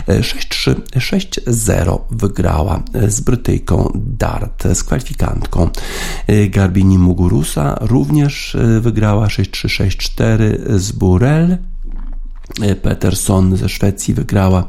6-3, 0.07 0.75
6-0 0.95 1.99
wygrała 2.11 2.83
z 3.07 3.21
Brytyjką 3.21 3.91
Dart, 3.95 4.63
z 4.73 4.83
kwalifikantką 4.83 5.69
Garbini 6.49 6.97
Mugurusa, 6.97 7.77
również 7.81 8.57
wygrała 8.81 9.27
6-3, 9.27 9.87
6-4 9.87 10.77
z 10.79 10.91
Burel. 10.91 11.57
Peterson 12.81 13.57
ze 13.57 13.69
Szwecji 13.69 14.13
wygrała 14.13 14.65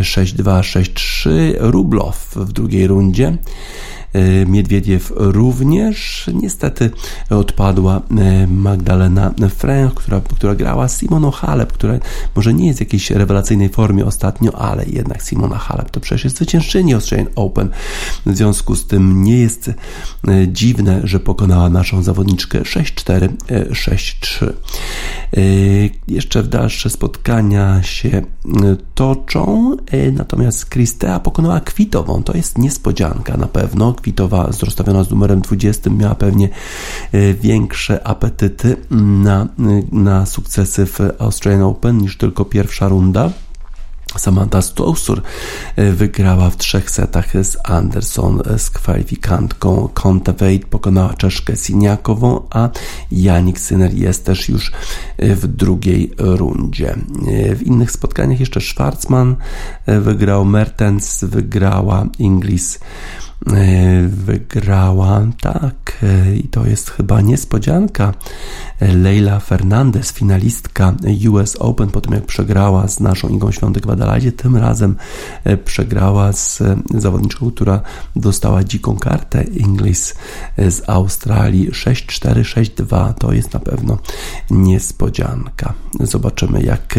6-2, 0.00 0.60
6-3. 0.60 1.30
Rublow 1.58 2.34
w 2.36 2.52
drugiej 2.52 2.86
rundzie 2.86 3.26
E, 3.28 3.97
Miedwiediew 4.46 5.12
również. 5.16 6.30
Niestety 6.34 6.90
odpadła 7.30 7.96
e, 7.96 8.46
Magdalena 8.46 9.34
Fręch, 9.56 9.94
która, 9.94 10.20
która 10.20 10.54
grała 10.54 10.88
Simoną 10.88 11.30
Halep, 11.30 11.72
która 11.72 11.98
może 12.36 12.54
nie 12.54 12.66
jest 12.66 12.78
w 12.78 12.80
jakiejś 12.80 13.10
rewelacyjnej 13.10 13.68
formie 13.68 14.04
ostatnio, 14.04 14.54
ale 14.54 14.84
jednak 14.86 15.22
Simona 15.22 15.58
Halep 15.58 15.90
to 15.90 16.00
przecież 16.00 16.24
jest 16.24 16.36
zwyciężczyni 16.36 16.94
Australian 16.94 17.28
Open. 17.36 17.68
W 18.26 18.36
związku 18.36 18.74
z 18.74 18.86
tym 18.86 19.22
nie 19.22 19.38
jest 19.38 19.68
e, 19.68 19.74
dziwne, 20.48 21.00
że 21.04 21.20
pokonała 21.20 21.70
naszą 21.70 22.02
zawodniczkę 22.02 22.60
6-4, 22.60 23.28
6-3. 23.70 24.52
Jeszcze 26.08 26.42
dalsze 26.42 26.90
spotkania 26.90 27.82
się 27.82 28.22
toczą, 28.94 29.76
natomiast 30.12 30.66
Kristea 30.66 31.20
pokonała 31.20 31.60
Kwitową. 31.60 32.22
To 32.22 32.36
jest 32.36 32.58
niespodzianka 32.58 33.36
na 33.36 33.46
pewno. 33.46 33.94
Kwitowa 34.08 34.50
rozstawiona 34.62 35.04
z 35.04 35.10
numerem 35.10 35.40
20 35.40 35.90
miała 35.90 36.14
pewnie 36.14 36.48
e, 37.12 37.34
większe 37.34 38.06
apetyty 38.06 38.76
na, 38.90 39.46
na 39.92 40.26
sukcesy 40.26 40.86
w 40.86 40.98
Australian 41.18 41.62
Open 41.62 41.98
niż 41.98 42.16
tylko 42.16 42.44
pierwsza 42.44 42.88
runda. 42.88 43.30
Samantha 44.16 44.62
Stosur 44.62 45.22
e, 45.76 45.92
wygrała 45.92 46.50
w 46.50 46.56
trzech 46.56 46.90
setach 46.90 47.44
z 47.44 47.56
Anderson 47.64 48.42
e, 48.46 48.58
z 48.58 48.70
kwalifikantką. 48.70 49.88
Kontaveit 49.94 50.64
pokonała 50.64 51.14
Czeszkę 51.14 51.56
Siniakową, 51.56 52.40
a 52.50 52.68
Janik 53.12 53.60
Syner 53.60 53.94
jest 53.94 54.24
też 54.24 54.48
już 54.48 54.72
w 55.18 55.46
drugiej 55.46 56.12
rundzie. 56.18 56.96
W 57.56 57.62
innych 57.62 57.90
spotkaniach 57.90 58.40
jeszcze 58.40 58.60
Schwarzman 58.60 59.36
wygrał, 59.86 60.44
Mertens 60.44 61.24
wygrała, 61.24 62.06
Inglis 62.18 62.78
E, 62.78 63.27
wygrała, 64.08 65.26
tak, 65.40 65.98
e, 66.02 66.36
i 66.36 66.48
to 66.48 66.66
jest 66.66 66.90
chyba 66.90 67.20
niespodzianka. 67.20 68.14
Leila 68.80 69.40
Fernandez, 69.40 70.12
finalistka 70.12 70.94
US 71.30 71.56
Open, 71.56 71.90
po 71.90 72.00
tym 72.00 72.12
jak 72.12 72.26
przegrała 72.26 72.88
z 72.88 73.00
naszą 73.00 73.28
Igą 73.28 73.52
Świątek 73.52 73.86
w 73.86 73.90
Adelaide, 73.90 74.32
tym 74.32 74.56
razem 74.56 74.96
e, 75.44 75.56
przegrała 75.56 76.32
z 76.32 76.62
zawodniczką, 76.94 77.50
która 77.50 77.80
dostała 78.16 78.64
dziką 78.64 78.96
kartę 78.96 79.42
Inglis 79.44 80.14
z 80.58 80.88
Australii 80.88 81.70
6-4, 81.70 82.42
6-2. 82.42 83.14
To 83.14 83.32
jest 83.32 83.54
na 83.54 83.60
pewno 83.60 83.98
niespodzianka. 84.50 85.74
Zobaczymy, 86.00 86.62
jak 86.62 86.94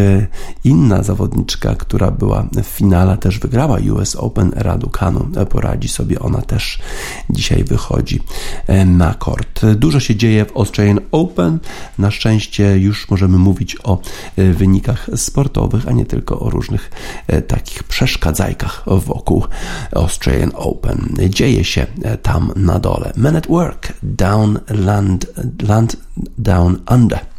inna 0.64 1.04
zawodniczka, 1.04 1.76
która 1.76 2.12
była 2.12 2.46
w 2.64 2.66
finale, 2.66 3.18
też 3.18 3.40
wygrała 3.40 3.78
US 3.92 4.16
Open, 4.16 4.52
Raducanu, 4.56 5.28
poradzi 5.50 5.88
sobie 5.88 6.20
ona 6.30 6.42
też 6.42 6.80
dzisiaj 7.30 7.64
wychodzi 7.64 8.20
e, 8.68 8.86
na 8.86 9.14
kort. 9.14 9.66
Dużo 9.76 10.00
się 10.00 10.16
dzieje 10.16 10.46
w 10.46 10.58
Australian 10.58 11.00
Open. 11.12 11.60
Na 11.98 12.12
szczęście 12.12 12.78
już 12.78 13.10
możemy 13.10 13.38
mówić 13.38 13.78
o 13.84 14.02
e, 14.38 14.54
wynikach 14.54 15.10
sportowych, 15.16 15.88
a 15.88 15.92
nie 15.92 16.06
tylko 16.06 16.40
o 16.40 16.50
różnych 16.50 16.92
e, 17.28 17.42
takich 17.42 17.84
przeszkadzajkach 17.84 18.84
wokół 18.88 19.46
Australian 19.96 20.52
Open. 20.56 21.16
Dzieje 21.30 21.64
się 21.64 21.88
tam 22.22 22.52
na 22.56 22.80
dole. 22.80 23.14
Men 23.16 23.36
at 23.36 23.48
Work, 23.48 23.94
Down 24.04 24.60
Land, 24.70 25.26
Land 25.68 25.98
Down 26.38 26.80
Under. 26.92 27.39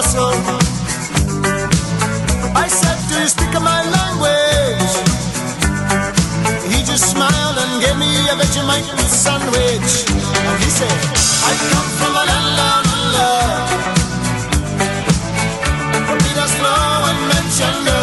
muscle. 0.00 0.32
I 2.64 2.66
said, 2.68 2.98
Do 3.08 3.20
you 3.20 3.28
speak 3.28 3.52
my 3.60 3.80
language? 3.96 4.92
He 6.72 6.78
just 6.90 7.04
smiled 7.12 7.58
and 7.62 7.72
gave 7.84 7.98
me 8.04 8.12
a 8.32 8.34
Vegemite 8.40 8.88
sandwich. 9.24 9.92
And 10.48 10.56
he 10.64 10.70
said, 10.78 10.96
I 11.48 11.52
come 11.70 11.88
from 12.00 12.12
a 12.22 12.24
land 12.30 12.50
down 12.60 12.84
he 16.24 16.32
does 16.40 16.54
mention 17.32 17.99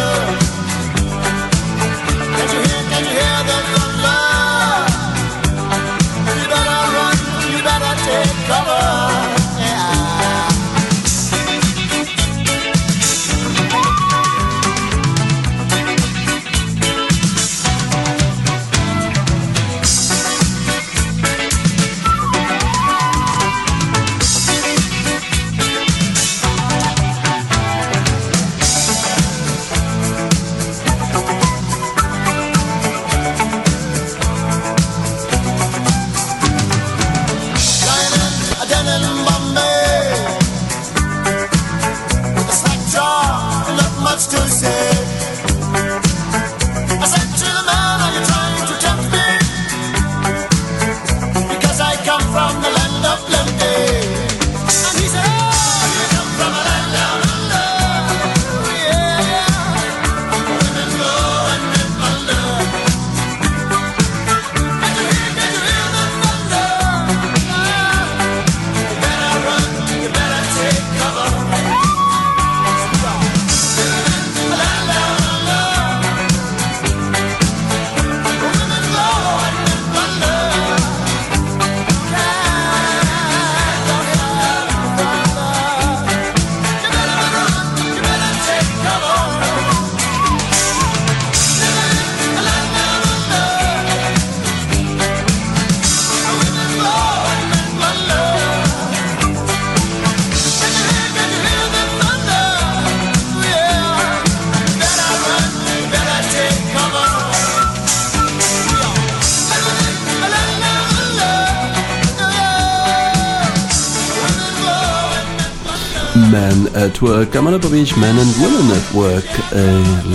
Men 116.17 116.67
at 116.85 117.01
Work, 117.01 117.35
a 117.35 117.41
można 117.41 117.59
powiedzieć 117.59 117.97
Men 117.97 118.19
and 118.19 118.35
Women 118.37 118.77
at 118.77 118.93
Work, 118.93 119.25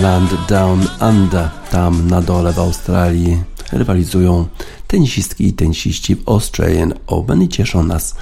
Land 0.01 0.29
Down 0.49 0.87
Under, 1.09 1.49
tam 1.71 2.07
na 2.07 2.21
dole 2.21 2.53
w 2.53 2.59
Australii 2.59 3.43
rywalizują 3.71 4.47
tenisistki 4.87 5.47
i 5.47 5.53
tenisiści 5.53 6.15
w 6.15 6.29
Australian 6.29 6.93
Open 7.07 7.41
i 7.41 7.49
cieszą 7.49 7.83
nas 7.83 8.15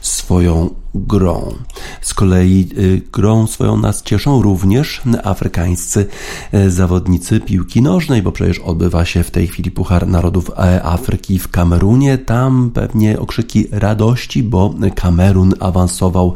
swoją 0.00 0.74
grą. 0.96 1.54
Z 2.00 2.14
kolei 2.14 2.68
y, 2.78 3.02
grą 3.12 3.46
swoją 3.46 3.76
nas 3.76 4.02
cieszą 4.02 4.42
również 4.42 5.02
afrykańscy 5.24 6.06
y, 6.54 6.70
zawodnicy 6.70 7.40
piłki 7.40 7.82
nożnej, 7.82 8.22
bo 8.22 8.32
przecież 8.32 8.58
odbywa 8.58 9.04
się 9.04 9.22
w 9.22 9.30
tej 9.30 9.46
chwili 9.46 9.70
Puchar 9.70 10.08
Narodów 10.08 10.50
e, 10.50 10.82
Afryki 10.82 11.38
w 11.38 11.48
Kamerunie. 11.48 12.18
Tam 12.18 12.70
pewnie 12.74 13.18
okrzyki 13.18 13.66
radości, 13.70 14.42
bo 14.42 14.74
Kamerun 14.94 15.54
awansował 15.60 16.34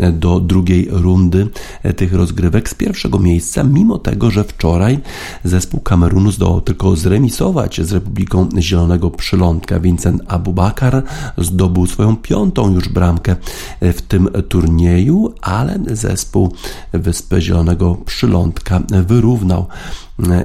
y, 0.00 0.12
do 0.12 0.40
drugiej 0.40 0.88
rundy 0.90 1.48
tych 1.96 2.14
rozgrywek 2.14 2.68
z 2.68 2.74
pierwszego 2.74 3.18
miejsca, 3.18 3.64
mimo 3.64 3.98
tego, 3.98 4.30
że 4.30 4.44
wczoraj 4.44 4.98
zespół 5.44 5.80
Kamerunu 5.80 6.32
zdołał 6.32 6.60
tylko 6.60 6.96
zremisować 6.96 7.80
z 7.80 7.92
Republiką 7.92 8.48
Zielonego 8.58 9.10
Przylądka. 9.10 9.80
Vincent 9.80 10.22
Abubakar 10.28 11.02
zdobył 11.38 11.86
swoją 11.86 12.16
piątą 12.16 12.74
już 12.74 12.88
bramkę 12.88 13.36
w 13.80 14.01
tym 14.08 14.28
turnieju, 14.48 15.34
ale 15.40 15.78
zespół 15.86 16.52
Wyspy 16.92 17.40
Zielonego 17.40 17.94
Przylądka 17.94 18.80
wyrównał 19.06 19.66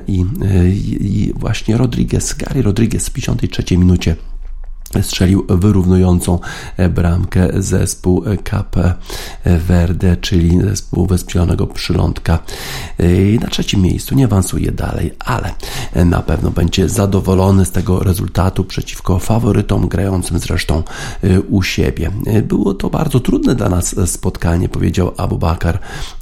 i, 0.07 0.25
i 1.01 1.33
właśnie 1.35 1.77
Rodriguez, 1.77 2.33
Gary 2.33 2.61
Rodriguez 2.61 3.09
w 3.09 3.13
53 3.13 3.77
minucie 3.77 4.15
strzelił 5.01 5.45
wyrównującą 5.49 6.39
bramkę 6.89 7.47
zespół 7.55 8.23
KP 8.43 8.93
Verde, 9.45 10.17
czyli 10.17 10.61
zespół 10.61 11.07
Wesprzelanego 11.07 11.67
Przylądka. 11.67 12.39
Na 13.41 13.47
trzecim 13.47 13.81
miejscu 13.81 14.15
nie 14.15 14.25
awansuje 14.25 14.71
dalej, 14.71 15.13
ale 15.19 15.53
na 16.05 16.21
pewno 16.21 16.51
będzie 16.51 16.89
zadowolony 16.89 17.65
z 17.65 17.71
tego 17.71 17.99
rezultatu 17.99 18.63
przeciwko 18.63 19.19
faworytom 19.19 19.87
grającym 19.87 20.39
zresztą 20.39 20.83
u 21.49 21.63
siebie. 21.63 22.11
Było 22.43 22.73
to 22.73 22.89
bardzo 22.89 23.19
trudne 23.19 23.55
dla 23.55 23.69
nas 23.69 23.95
spotkanie, 24.05 24.69
powiedział 24.69 25.11
Abu 25.17 25.37
Bakar. 25.37 25.79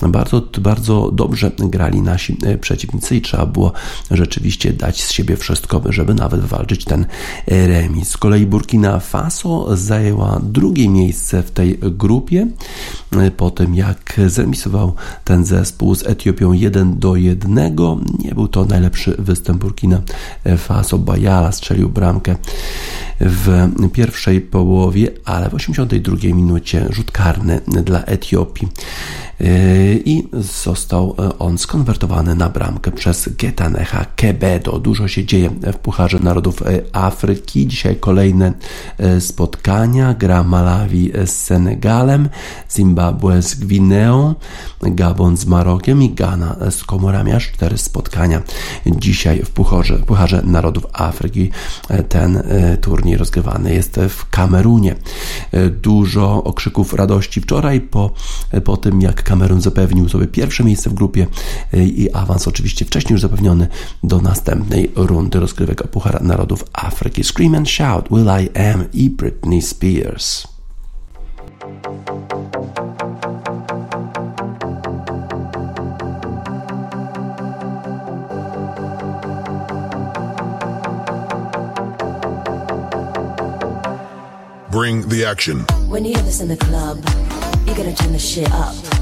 Bardzo, 0.07 0.41
bardzo 0.59 1.11
dobrze 1.11 1.51
grali 1.57 2.01
nasi 2.01 2.37
przeciwnicy 2.61 3.15
i 3.15 3.21
trzeba 3.21 3.45
było 3.45 3.71
rzeczywiście 4.11 4.73
dać 4.73 5.03
z 5.03 5.11
siebie 5.11 5.37
wszystko, 5.37 5.81
żeby 5.89 6.13
nawet 6.13 6.41
walczyć 6.41 6.85
ten 6.85 7.05
remis. 7.47 8.09
Z 8.09 8.17
kolei 8.17 8.45
Burkina 8.55 8.99
Faso 8.99 9.77
zajęła 9.77 10.39
drugie 10.43 10.89
miejsce 10.89 11.43
w 11.43 11.51
tej 11.51 11.77
grupie 11.81 12.47
po 13.37 13.51
tym 13.51 13.75
jak 13.75 14.21
zremisował 14.27 14.93
ten 15.23 15.45
zespół 15.45 15.95
z 15.95 16.07
Etiopią 16.07 16.53
1 16.53 16.99
do 16.99 17.15
1. 17.15 17.75
Nie 18.23 18.35
był 18.35 18.47
to 18.47 18.65
najlepszy 18.65 19.15
występ 19.19 19.61
Burkina 19.61 20.01
Faso. 20.57 20.97
Bajala 20.97 21.51
strzelił 21.51 21.89
bramkę 21.89 22.35
w 23.19 23.69
pierwszej 23.93 24.41
połowie, 24.41 25.11
ale 25.25 25.49
w 25.49 25.53
82 25.53 26.15
minucie 26.35 26.87
rzut 26.89 27.11
karny 27.11 27.61
dla 27.67 28.03
Etiopii 28.03 28.67
i 30.05 30.27
został 30.33 31.15
on 31.39 31.57
skonwertowany 31.57 32.35
na 32.35 32.49
bramkę 32.49 32.91
przez 32.91 33.29
Getanecha 33.37 34.05
Kebedo. 34.15 34.79
Dużo 34.79 35.07
się 35.07 35.25
dzieje 35.25 35.49
w 35.49 35.77
Pucharze 35.77 36.19
Narodów 36.19 36.63
Afryki. 36.93 37.67
Dzisiaj 37.67 37.95
kolejne 37.95 38.53
spotkania. 39.19 40.13
Gra 40.13 40.43
Malawi 40.43 41.11
z 41.25 41.31
Senegalem, 41.31 42.29
Zimbabwe 42.71 43.41
z 43.41 43.55
Gwineą, 43.55 44.35
Gabon 44.81 45.37
z 45.37 45.45
Marokiem 45.45 46.03
i 46.03 46.09
Ghana 46.09 46.55
z 46.69 46.83
Komorami. 46.83 47.31
Aż 47.31 47.51
cztery 47.51 47.77
spotkania 47.77 48.41
dzisiaj 48.85 49.41
w 49.43 49.49
Pucharze, 49.49 49.97
Pucharze 49.97 50.41
Narodów 50.45 50.85
Afryki. 50.93 51.49
Ten 52.09 52.43
turniej 52.81 53.17
rozgrywany 53.17 53.73
jest 53.73 53.99
w 54.09 54.29
Kamerunie. 54.29 54.95
Dużo 55.81 56.43
okrzyków 56.43 56.93
radości 56.93 57.41
wczoraj 57.41 57.81
po, 57.81 58.11
po 58.63 58.77
tym, 58.77 59.01
jak 59.01 59.24
Kamerun 59.25 59.61
zapewnił 59.61 60.09
sobie 60.09 60.27
pierwsze 60.27 60.63
miejsce 60.63 60.89
w 60.89 60.93
grupie 60.93 61.27
i 61.73 62.09
awans 62.13 62.47
oczywiście 62.47 62.85
wcześniej 62.85 63.11
już 63.11 63.21
zapewniony 63.21 63.67
do 64.03 64.21
następnej 64.21 64.91
rundy 64.95 65.39
rozgrywek 65.39 65.81
o 65.81 65.87
Puchar 65.87 66.23
Narodów 66.23 66.65
Afryki. 66.73 67.23
Scream 67.23 67.55
and 67.55 67.69
Shout, 67.69 68.09
Will 68.11 68.27
I 68.43 68.59
Am 68.59 68.85
i 68.93 69.09
Britney 69.09 69.61
Spears. 69.61 70.47
Bring 84.71 85.07
the 85.07 85.29
action. 85.29 85.65
When 85.89 86.05
you 86.05 86.13
hear 86.13 86.23
this 86.23 86.41
in 86.41 86.47
the 86.47 86.57
club, 86.57 86.97
you 87.65 87.73
gotta 87.75 87.93
turn 87.95 88.11
the 88.11 88.19
shit 88.19 88.51
up. 88.51 88.94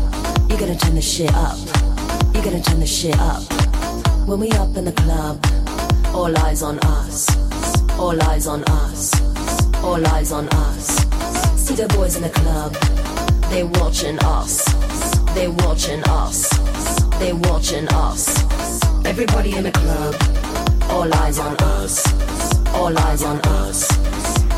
You 0.54 0.60
gotta 0.60 0.76
turn 0.78 0.93
the 0.93 1.01
shit 1.01 1.34
up. 1.34 1.58
You 2.36 2.43
gotta 2.43 2.62
turn 2.62 2.80
the 2.80 2.86
shit 2.86 3.18
up. 3.18 3.41
When 4.28 4.39
we 4.39 4.51
up 4.51 4.78
in 4.78 4.86
the 4.86 4.91
club, 4.91 5.43
all 6.14 6.32
eyes 6.45 6.62
on 6.62 6.78
us. 6.78 7.28
All 7.97 8.22
eyes 8.22 8.45
on 8.45 8.64
us. 8.66 9.12
All 9.84 10.06
eyes 10.10 10.32
on 10.32 10.47
us. 10.49 10.86
See 11.60 11.74
the 11.74 11.88
boys 11.97 12.18
in 12.18 12.22
the 12.22 12.30
club, 12.30 12.72
they 13.49 13.64
watching 13.64 14.20
us. 14.20 14.64
They 15.34 15.47
watching 15.47 16.04
us. 16.04 16.47
They 17.18 17.34
watching 17.34 17.88
us. 17.88 18.30
Everybody 19.06 19.56
in 19.56 19.64
the 19.64 19.72
club, 19.72 20.14
all 20.91 21.12
eyes 21.16 21.39
on 21.39 21.56
us. 21.62 22.06
All 22.76 22.95
eyes 22.95 23.24
on 23.24 23.39
us. 23.39 24.12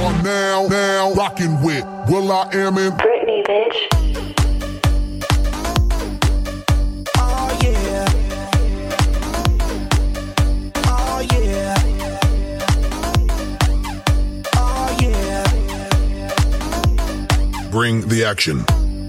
are 0.00 0.22
now, 0.22 0.66
now 0.66 1.12
rocking 1.12 1.60
with 1.62 1.84
Will 2.08 2.32
I 2.32 2.48
Am 2.54 2.78
in 2.78 2.92
Britney, 2.92 3.44
bitch. 3.44 3.76
Oh 7.18 7.58
yeah. 7.62 8.06
Oh 10.86 11.20
yeah. 11.32 11.74
Oh 14.56 14.96
yeah. 15.00 15.44
Bring 17.70 18.08
the 18.08 18.24
action. 18.24 18.64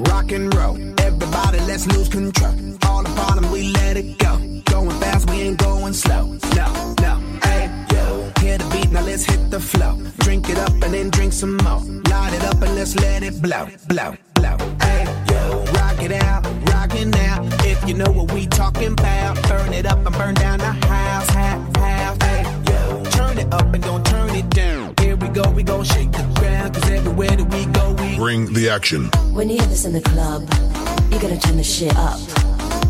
Rock 0.10 0.32
and 0.34 0.54
roll. 0.54 0.78
Everybody, 1.00 1.60
let's 1.62 1.88
lose 1.88 2.10
control. 2.10 2.54
All 2.88 3.04
the 3.04 3.10
bottom, 3.16 3.50
we 3.52 3.70
let 3.70 3.96
it 3.96 4.18
go. 4.18 4.38
Going 4.66 5.00
fast, 5.00 5.30
we 5.30 5.42
ain't 5.42 5.58
going 5.58 5.94
slow. 5.94 6.38
No, 6.56 6.96
no, 7.02 7.16
hey, 7.44 7.70
yo. 7.94 8.32
Hear 8.42 8.58
the 8.58 8.66
beat, 8.74 8.92
now 8.92 9.04
let's 9.04 9.24
hit 9.24 9.50
the 9.50 9.60
flow. 9.60 9.98
Drink 10.32 10.48
it 10.48 10.60
up 10.60 10.72
and 10.72 10.94
then 10.94 11.10
drink 11.10 11.34
some 11.34 11.58
more. 11.58 11.82
Light 12.10 12.32
it 12.34 12.42
up 12.46 12.62
and 12.62 12.74
let's 12.74 12.96
let 12.96 13.22
it 13.22 13.42
blow, 13.42 13.68
blow, 13.90 14.16
blow. 14.36 14.58
Hey, 14.80 15.04
yo. 15.30 15.66
Rock 15.74 16.02
it 16.02 16.14
out, 16.14 16.46
rock 16.72 16.96
it 16.96 17.08
now. 17.08 17.44
If 17.66 17.86
you 17.86 17.96
know 17.96 18.10
what 18.10 18.32
we 18.32 18.48
talking 18.48 18.94
about, 18.94 19.44
burn 19.50 19.74
it 19.74 19.86
up 19.86 19.98
and 20.06 20.16
burn 20.16 20.36
down 20.36 20.60
the 20.60 20.72
house, 20.88 21.30
house, 21.32 21.76
house. 21.76 22.18
Hey, 22.24 22.44
yo. 22.66 23.04
Turn 23.12 23.40
it 23.40 23.54
up 23.54 23.74
and 23.74 23.84
don't 23.84 24.06
turn 24.06 24.30
it 24.30 24.50
down. 24.52 24.94
Here 25.02 25.18
we 25.18 25.28
go, 25.28 25.52
we 25.52 25.64
gon' 25.64 25.84
shake 25.84 26.14
the 26.14 26.24
ground. 26.40 26.76
Cause 26.76 26.90
everywhere 26.90 27.36
that 27.36 27.54
we 27.54 27.66
go, 27.66 27.92
we 28.02 28.16
Bring 28.16 28.54
the 28.54 28.70
action. 28.70 29.10
When 29.34 29.50
you 29.50 29.58
hear 29.58 29.68
this 29.68 29.84
in 29.84 29.92
the 29.92 30.00
club, 30.00 30.44
you 31.12 31.20
gotta 31.20 31.38
turn 31.38 31.58
the 31.58 31.64
shit 31.66 31.94
up. 31.98 32.22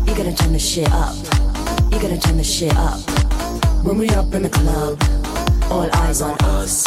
You 0.06 0.14
gotta 0.14 0.32
turn 0.32 0.52
the 0.52 0.60
shit 0.60 0.92
up. 0.92 1.16
You 1.90 1.98
gotta 1.98 2.20
turn 2.20 2.36
the 2.36 2.44
shit 2.44 2.76
up. 2.76 3.00
When 3.84 3.98
we 3.98 4.08
up 4.10 4.32
in 4.32 4.44
the 4.44 4.48
club, 4.48 5.02
all 5.72 5.90
eyes 5.96 6.22
on 6.22 6.38
us. 6.42 6.86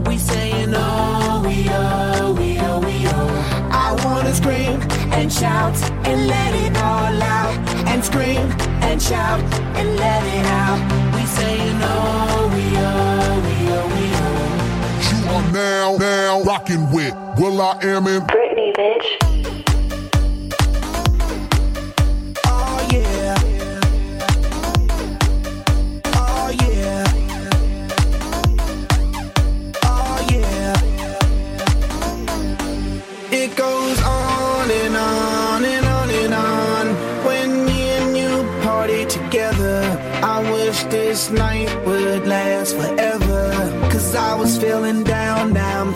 we 1.61 1.69
oh, 1.69 2.33
we 2.33 2.57
oh, 2.59 2.79
we 2.79 3.07
oh. 3.07 3.69
I 3.71 3.93
wanna 4.05 4.33
scream 4.33 4.81
and 5.13 5.31
shout 5.31 5.75
and 6.07 6.27
let 6.27 6.53
it 6.55 6.75
all 6.77 7.21
out. 7.21 7.55
And 7.87 8.03
scream 8.03 8.49
and 8.81 9.01
shout 9.01 9.41
and 9.77 9.95
let 9.95 10.23
it 10.23 10.45
out. 10.45 10.81
We 11.15 11.25
saying 11.25 11.79
oh, 11.81 12.51
we 12.53 12.65
oh, 12.77 13.41
we 13.45 13.55
oh, 13.77 13.87
we 13.93 14.05
oh. 14.23 14.41
You 15.11 15.29
are 15.35 15.51
now, 15.51 15.97
now 15.97 16.41
rocking 16.43 16.91
with 16.91 17.13
well 17.37 17.61
I 17.61 17.77
Am 17.83 18.07
in 18.07 18.25
Brittany 18.25 18.73
bitch. 18.75 19.40
Wish 40.83 40.91
this 40.91 41.29
night 41.31 41.85
would 41.85 42.27
last 42.27 42.75
forever. 42.75 43.51
Cause 43.91 44.15
I 44.15 44.35
was 44.35 44.57
feeling 44.57 45.03
down, 45.03 45.53
now 45.53 45.81
I'm 45.81 45.93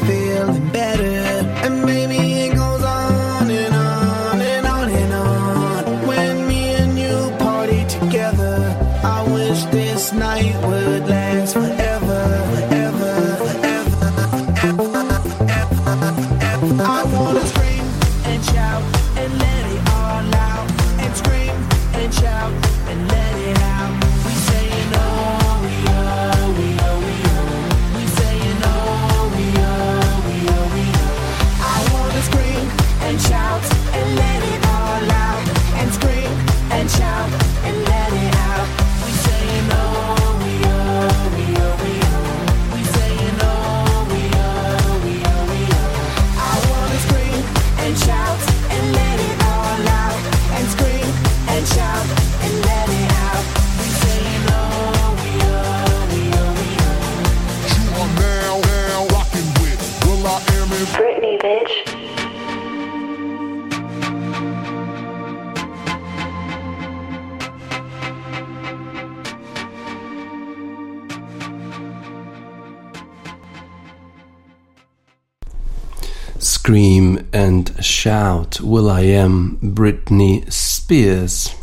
I 78.96 79.02
Am, 79.02 79.58
Britney 79.62 80.50
Spears. 80.50 81.54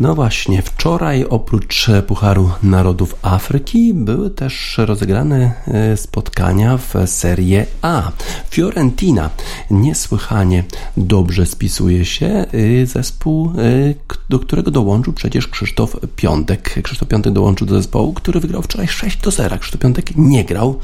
No 0.00 0.14
właśnie, 0.14 0.62
wczoraj 0.62 1.24
oprócz 1.24 1.86
Pucharu 2.06 2.50
Narodów 2.62 3.14
Afryki 3.22 3.94
były 3.94 4.30
też 4.30 4.78
rozegrane 4.78 5.52
e, 5.66 5.96
spotkania 5.96 6.76
w 6.76 6.94
Serie 7.06 7.66
A. 7.82 8.12
Fiorentina 8.50 9.30
niesłychanie 9.70 10.64
dobrze 10.96 11.46
spisuje 11.46 12.04
się. 12.04 12.26
E, 12.26 12.86
zespół, 12.86 13.52
e, 13.58 13.94
do 14.28 14.38
którego 14.38 14.70
dołączył 14.70 15.12
przecież 15.12 15.48
Krzysztof 15.48 15.96
Piątek. 16.16 16.82
Krzysztof 16.82 17.08
Piątek 17.08 17.32
dołączył 17.32 17.66
do 17.66 17.74
zespołu, 17.74 18.12
który 18.12 18.40
wygrał 18.40 18.62
wczoraj 18.62 18.88
6 18.88 19.16
do 19.20 19.30
0. 19.30 19.58
Krzysztof 19.58 19.80
Piątek 19.80 20.16
nie 20.16 20.44
grał, 20.44 20.78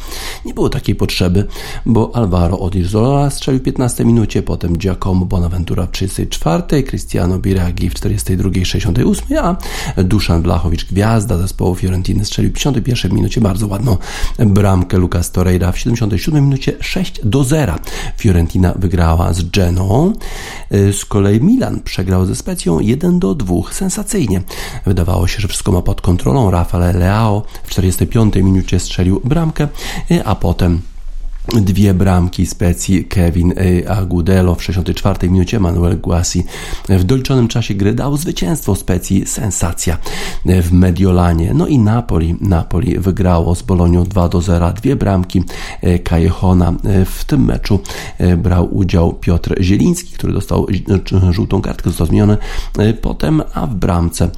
nie 0.44 0.54
było 0.54 0.68
takiej 0.68 0.94
potrzeby, 0.94 1.46
bo 1.86 2.16
Alvaro 2.16 2.58
Odizola 2.58 3.30
strzelił 3.30 3.60
w 3.60 3.64
15 3.64 4.04
minucie, 4.04 4.42
potem 4.42 4.76
Giacomo 4.76 5.24
Bonaventura 5.26 5.86
w 5.86 5.90
34, 5.90 6.82
Cristiano 6.82 7.38
Biragi 7.38 7.90
w 7.90 7.94
42, 7.94 8.50
60 8.64 9.01
48, 9.02 9.38
a 9.96 10.02
Duszan 10.02 10.42
Blachowicz, 10.42 10.84
gwiazda 10.84 11.38
zespołu 11.38 11.74
Fiorentiny, 11.74 12.24
strzelił 12.24 12.50
w 12.50 12.54
51 12.54 13.14
minucie 13.14 13.40
bardzo 13.40 13.66
ładną 13.66 13.96
bramkę 14.38 14.98
Lucas 14.98 15.30
Torreira. 15.30 15.72
W 15.72 15.78
77 15.78 16.44
minucie 16.44 16.72
6 16.80 17.20
do 17.24 17.44
0 17.44 17.74
Fiorentina 18.18 18.72
wygrała 18.76 19.32
z 19.32 19.42
Genoą. 19.42 20.12
Y, 20.72 20.92
z 20.92 21.04
kolei 21.04 21.40
Milan 21.40 21.80
przegrał 21.80 22.26
ze 22.26 22.36
Specją 22.36 22.80
1 22.80 23.18
do 23.18 23.34
2. 23.34 23.54
Sensacyjnie. 23.70 24.42
Wydawało 24.86 25.28
się, 25.28 25.40
że 25.40 25.48
wszystko 25.48 25.72
ma 25.72 25.82
pod 25.82 26.00
kontrolą. 26.00 26.50
Rafael 26.50 26.98
Leao 26.98 27.42
w 27.64 27.70
45 27.70 28.34
minucie 28.36 28.80
strzelił 28.80 29.20
bramkę, 29.24 29.68
y, 30.10 30.24
a 30.24 30.34
potem 30.34 30.91
Dwie 31.48 31.94
bramki 31.94 32.46
specji 32.46 33.04
Kevin 33.04 33.54
Agudelo 33.88 34.54
w 34.54 34.62
64 34.62 35.30
minucie, 35.30 35.60
Manuel 35.60 36.00
Guasi 36.00 36.44
w 36.88 37.04
doliczonym 37.04 37.48
czasie 37.48 37.74
gry 37.74 37.94
dał 37.94 38.16
zwycięstwo 38.16 38.74
specji, 38.74 39.26
sensacja 39.26 39.98
w 40.44 40.72
Mediolanie. 40.72 41.54
No 41.54 41.66
i 41.66 41.78
Napoli, 41.78 42.36
Napoli 42.40 42.98
wygrało 42.98 43.54
z 43.54 43.62
Bolonią 43.62 44.04
2 44.04 44.28
do 44.28 44.40
0, 44.40 44.72
dwie 44.72 44.96
bramki 44.96 45.42
y, 45.84 45.98
Kajehona. 45.98 46.70
Y, 46.70 47.04
W 47.04 47.24
tym 47.24 47.44
meczu 47.44 47.80
y, 48.20 48.36
brał 48.36 48.76
udział 48.76 49.12
Piotr 49.12 49.62
Zieliński, 49.62 50.12
który 50.12 50.32
dostał 50.32 50.66
żółtą 51.30 51.62
kartkę, 51.62 51.90
został 51.90 52.06
zmieniony 52.06 52.36
potem, 53.02 53.42
a 53.54 53.66
w 53.66 53.74
bramce 53.74 54.30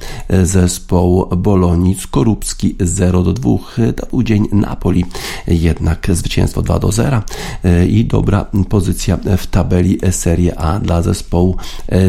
zespołu 0.43 1.35
Bolonii 1.37 1.95
Skorupski 1.95 2.75
0 2.79 3.23
do 3.23 3.33
2. 3.33 3.51
Y, 3.79 3.93
To 3.93 4.05
był 4.05 4.23
dzień 4.23 4.47
Napoli, 4.51 5.05
jednak 5.47 6.07
zwycięstwo 6.11 6.61
2 6.61 6.79
do 6.79 6.91
0 6.91 6.94
i 7.89 8.05
dobra 8.05 8.45
pozycja 8.69 9.17
w 9.37 9.47
tabeli 9.47 9.99
Serie 10.11 10.59
A 10.59 10.79
dla 10.79 11.01
zespołu 11.01 11.57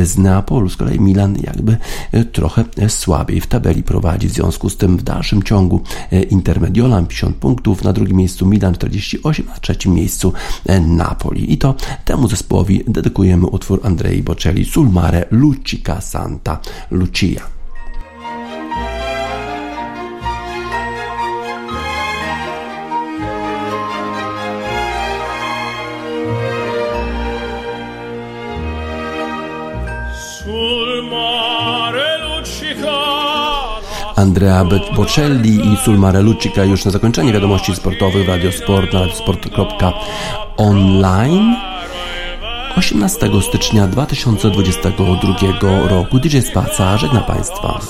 z 0.02 0.18
Neapolu. 0.18 0.68
Z 0.68 0.76
kolei 0.76 1.00
Milan 1.00 1.36
jakby 1.42 1.76
trochę 2.32 2.64
słabiej 2.88 3.40
w 3.40 3.46
tabeli 3.46 3.82
prowadzi. 3.82 4.28
W 4.28 4.32
związku 4.32 4.70
z 4.70 4.76
tym 4.76 4.96
w 4.96 5.02
dalszym 5.02 5.42
ciągu 5.42 5.80
Intermediolan 6.30 7.06
50 7.06 7.36
punktów, 7.36 7.84
na 7.84 7.92
drugim 7.92 8.16
miejscu 8.16 8.46
Milan 8.46 8.74
48, 8.74 9.46
na 9.46 9.58
trzecim 9.60 9.94
miejscu 9.94 10.32
Napoli. 10.86 11.52
I 11.52 11.58
to 11.58 11.74
temu 12.04 12.28
zespołowi 12.28 12.84
dedykujemy 12.88 13.46
utwór 13.46 13.80
Andrei 13.82 14.22
Bocelli 14.22 14.64
Sul 14.64 14.88
mare 14.88 15.26
Lucica 15.30 16.00
Santa 16.00 16.58
Lucia. 16.90 17.55
Andrea 34.16 34.64
Bocelli 34.96 35.72
i 35.72 35.76
Sulmare 35.76 36.22
Luccica 36.22 36.64
już 36.64 36.84
na 36.84 36.90
zakończenie 36.90 37.32
wiadomości 37.32 37.74
sportowych 37.74 38.26
w 38.26 38.28
Radiosport 38.28 38.92
na 38.92 39.00
radiosport.online 39.00 41.56
18 42.78 43.30
stycznia 43.48 43.86
2022 43.86 45.88
roku 45.88 46.18
DJ 46.18 46.38
Spaca 46.38 46.96
żegna 46.96 47.20
Państwa. 47.20 47.80